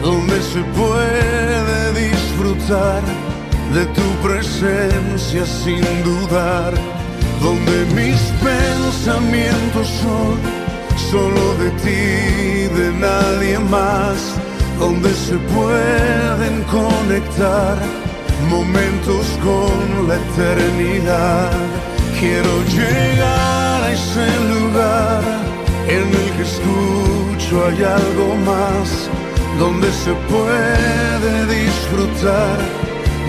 donde 0.00 0.40
se 0.40 0.62
puede 0.80 2.08
disfrutar 2.08 3.02
de 3.74 3.84
tu 3.96 4.08
presencia 4.26 5.44
sin 5.44 5.84
dudar, 6.02 6.72
donde 7.40 7.86
mis 7.94 8.20
pensamientos 8.42 9.86
son 10.02 10.38
solo 11.10 11.54
de 11.62 11.70
ti, 11.82 12.74
de 12.78 12.92
nadie 12.98 13.58
más, 13.58 14.34
donde 14.78 15.12
se 15.14 15.36
pueden 15.54 16.62
conectar 16.64 17.78
momentos 18.48 19.26
con 19.42 20.08
la 20.08 20.16
eternidad. 20.16 21.50
Quiero 22.18 22.52
llegar 22.64 23.84
a 23.84 23.92
ese 23.92 24.26
lugar 24.54 25.22
en 25.88 26.06
el 26.20 26.28
que 26.36 26.42
escucho 26.42 27.66
hay 27.66 27.82
algo 27.82 28.36
más 28.46 29.08
donde 29.58 29.90
se 29.92 30.12
puede 30.32 31.46
disfrutar 31.46 32.58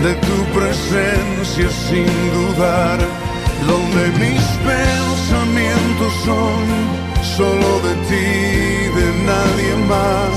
de 0.03 0.13
tu 0.27 0.37
presencia 0.57 1.69
sin 1.69 2.11
dudar, 2.33 2.99
donde 3.67 4.03
mis 4.19 4.43
pensamientos 4.69 6.13
son 6.25 6.59
solo 7.37 7.69
de 7.87 7.93
ti, 8.09 8.29
de 8.99 9.07
nadie 9.31 9.73
más, 9.87 10.33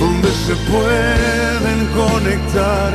donde 0.00 0.30
se 0.46 0.54
pueden 0.70 1.78
conectar 2.02 2.90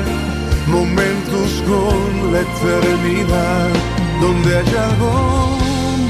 momentos 0.68 1.49
con 1.68 2.34
la 2.34 2.40
eternidad, 2.41 3.69
donde 4.22 4.49
hay 4.57 4.72
algo 4.90 5.11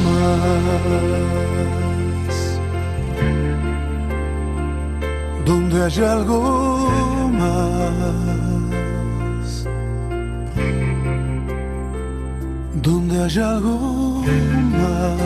más. 0.05 0.99
donde 5.49 5.83
hay 5.83 5.99
algo 6.03 7.31
más, 7.31 8.48
donde 12.81 13.23
hay 13.23 13.37
algo 13.39 14.23
más, 14.71 15.19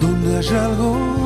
donde 0.00 0.36
hay 0.38 0.48
algo 0.48 1.23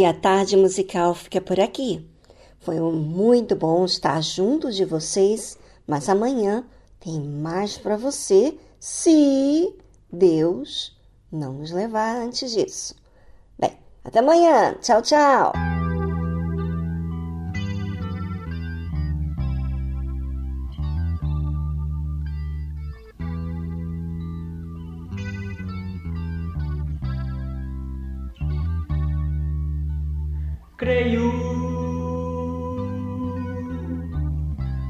E 0.00 0.04
a 0.06 0.14
tarde 0.14 0.56
musical 0.56 1.14
fica 1.14 1.42
por 1.42 1.60
aqui. 1.60 2.08
Foi 2.58 2.80
muito 2.80 3.54
bom 3.54 3.84
estar 3.84 4.22
junto 4.22 4.72
de 4.72 4.82
vocês, 4.82 5.58
mas 5.86 6.08
amanhã 6.08 6.64
tem 6.98 7.20
mais 7.20 7.76
para 7.76 7.98
você, 7.98 8.56
se 8.78 9.76
Deus 10.10 10.98
não 11.30 11.52
nos 11.52 11.70
levar 11.70 12.16
antes 12.16 12.50
disso. 12.50 12.94
Bem, 13.58 13.76
até 14.02 14.20
amanhã. 14.20 14.74
Tchau, 14.80 15.02
tchau. 15.02 15.52
Creio 30.80 31.30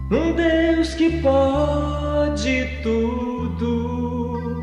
num 0.09 0.33
Deus 0.37 0.95
que 0.95 1.21
pode 1.21 2.65
tudo 2.81 4.63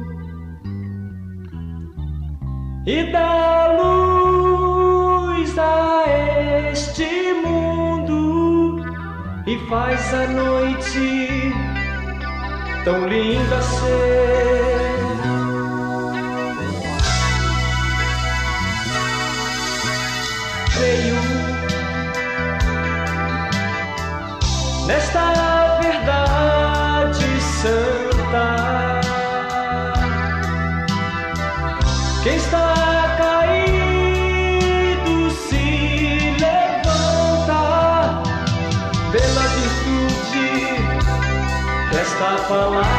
e 2.86 3.12
dá 3.12 3.76
luz 3.78 5.54
a 5.60 6.06
este 6.72 7.34
mundo 7.45 8.86
e 9.45 9.58
faz 9.68 10.14
a 10.14 10.28
noite 10.28 11.52
tão 12.86 13.06
linda 13.06 13.62
ser. 13.62 14.97
feio. 20.78 21.18
Nesta 24.86 25.80
verdade 25.82 27.26
santa, 27.62 28.48
quem 32.24 32.36
está 32.36 33.16
caído 33.18 35.16
se 35.32 35.66
levanta 36.40 37.62
pela 39.12 39.45
virtude 39.58 40.48
desta 41.91 42.30
palavra. 42.48 42.97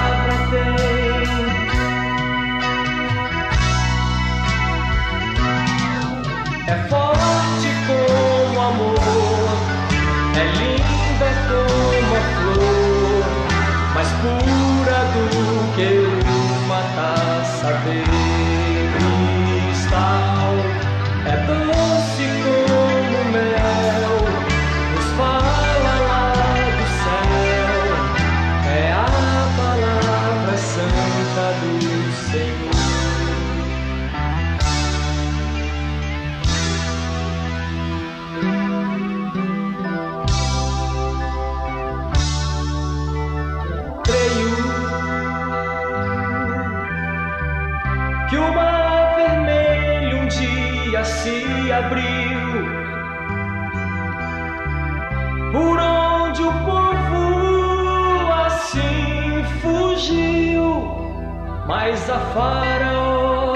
Mas 61.90 62.10
a 62.10 62.18
Faraó 62.18 63.54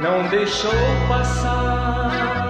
não 0.00 0.28
deixou 0.28 0.70
passar. 1.08 2.43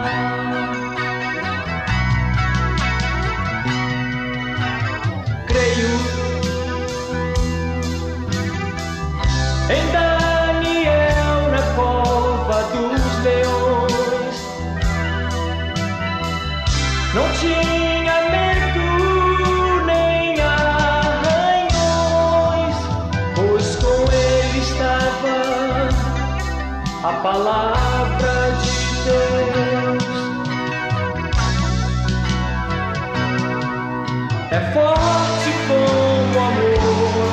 palavra 27.35 28.36
de 28.62 28.78
Deus 29.05 30.05
é 34.52 34.61
forte 34.73 35.51
como 35.66 36.31
o 36.31 36.40
amor, 36.48 37.32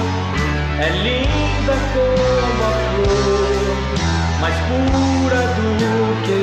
é 0.80 0.90
linda 1.06 1.76
como 1.94 2.62
a 2.66 2.74
flor, 2.90 3.76
mais 4.42 4.58
pura 4.68 5.44
do 5.58 5.94
que 6.26 6.40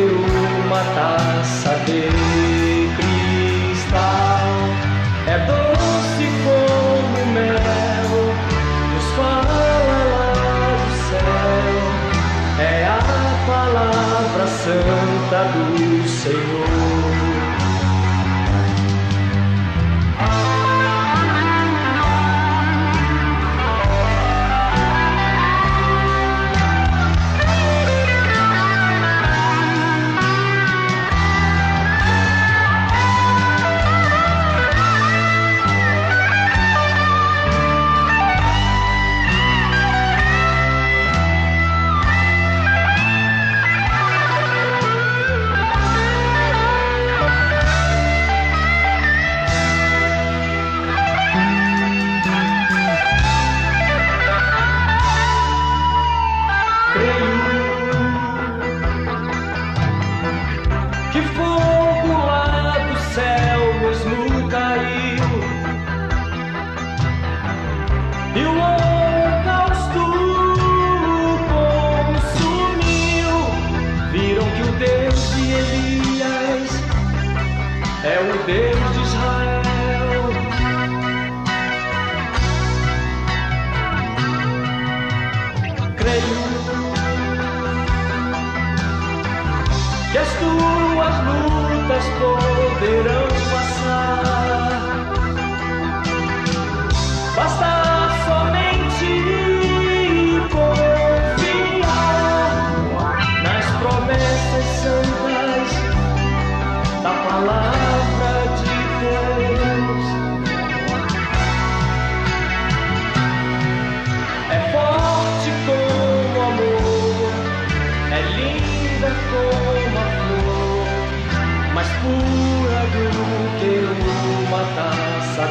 uma 0.64 0.82
taça 0.94 1.70
d'água. 1.70 2.27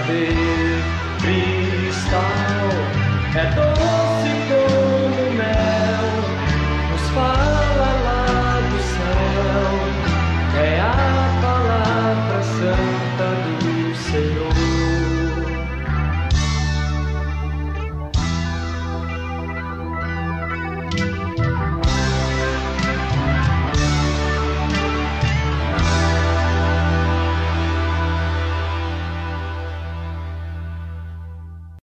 happy. 0.07 0.46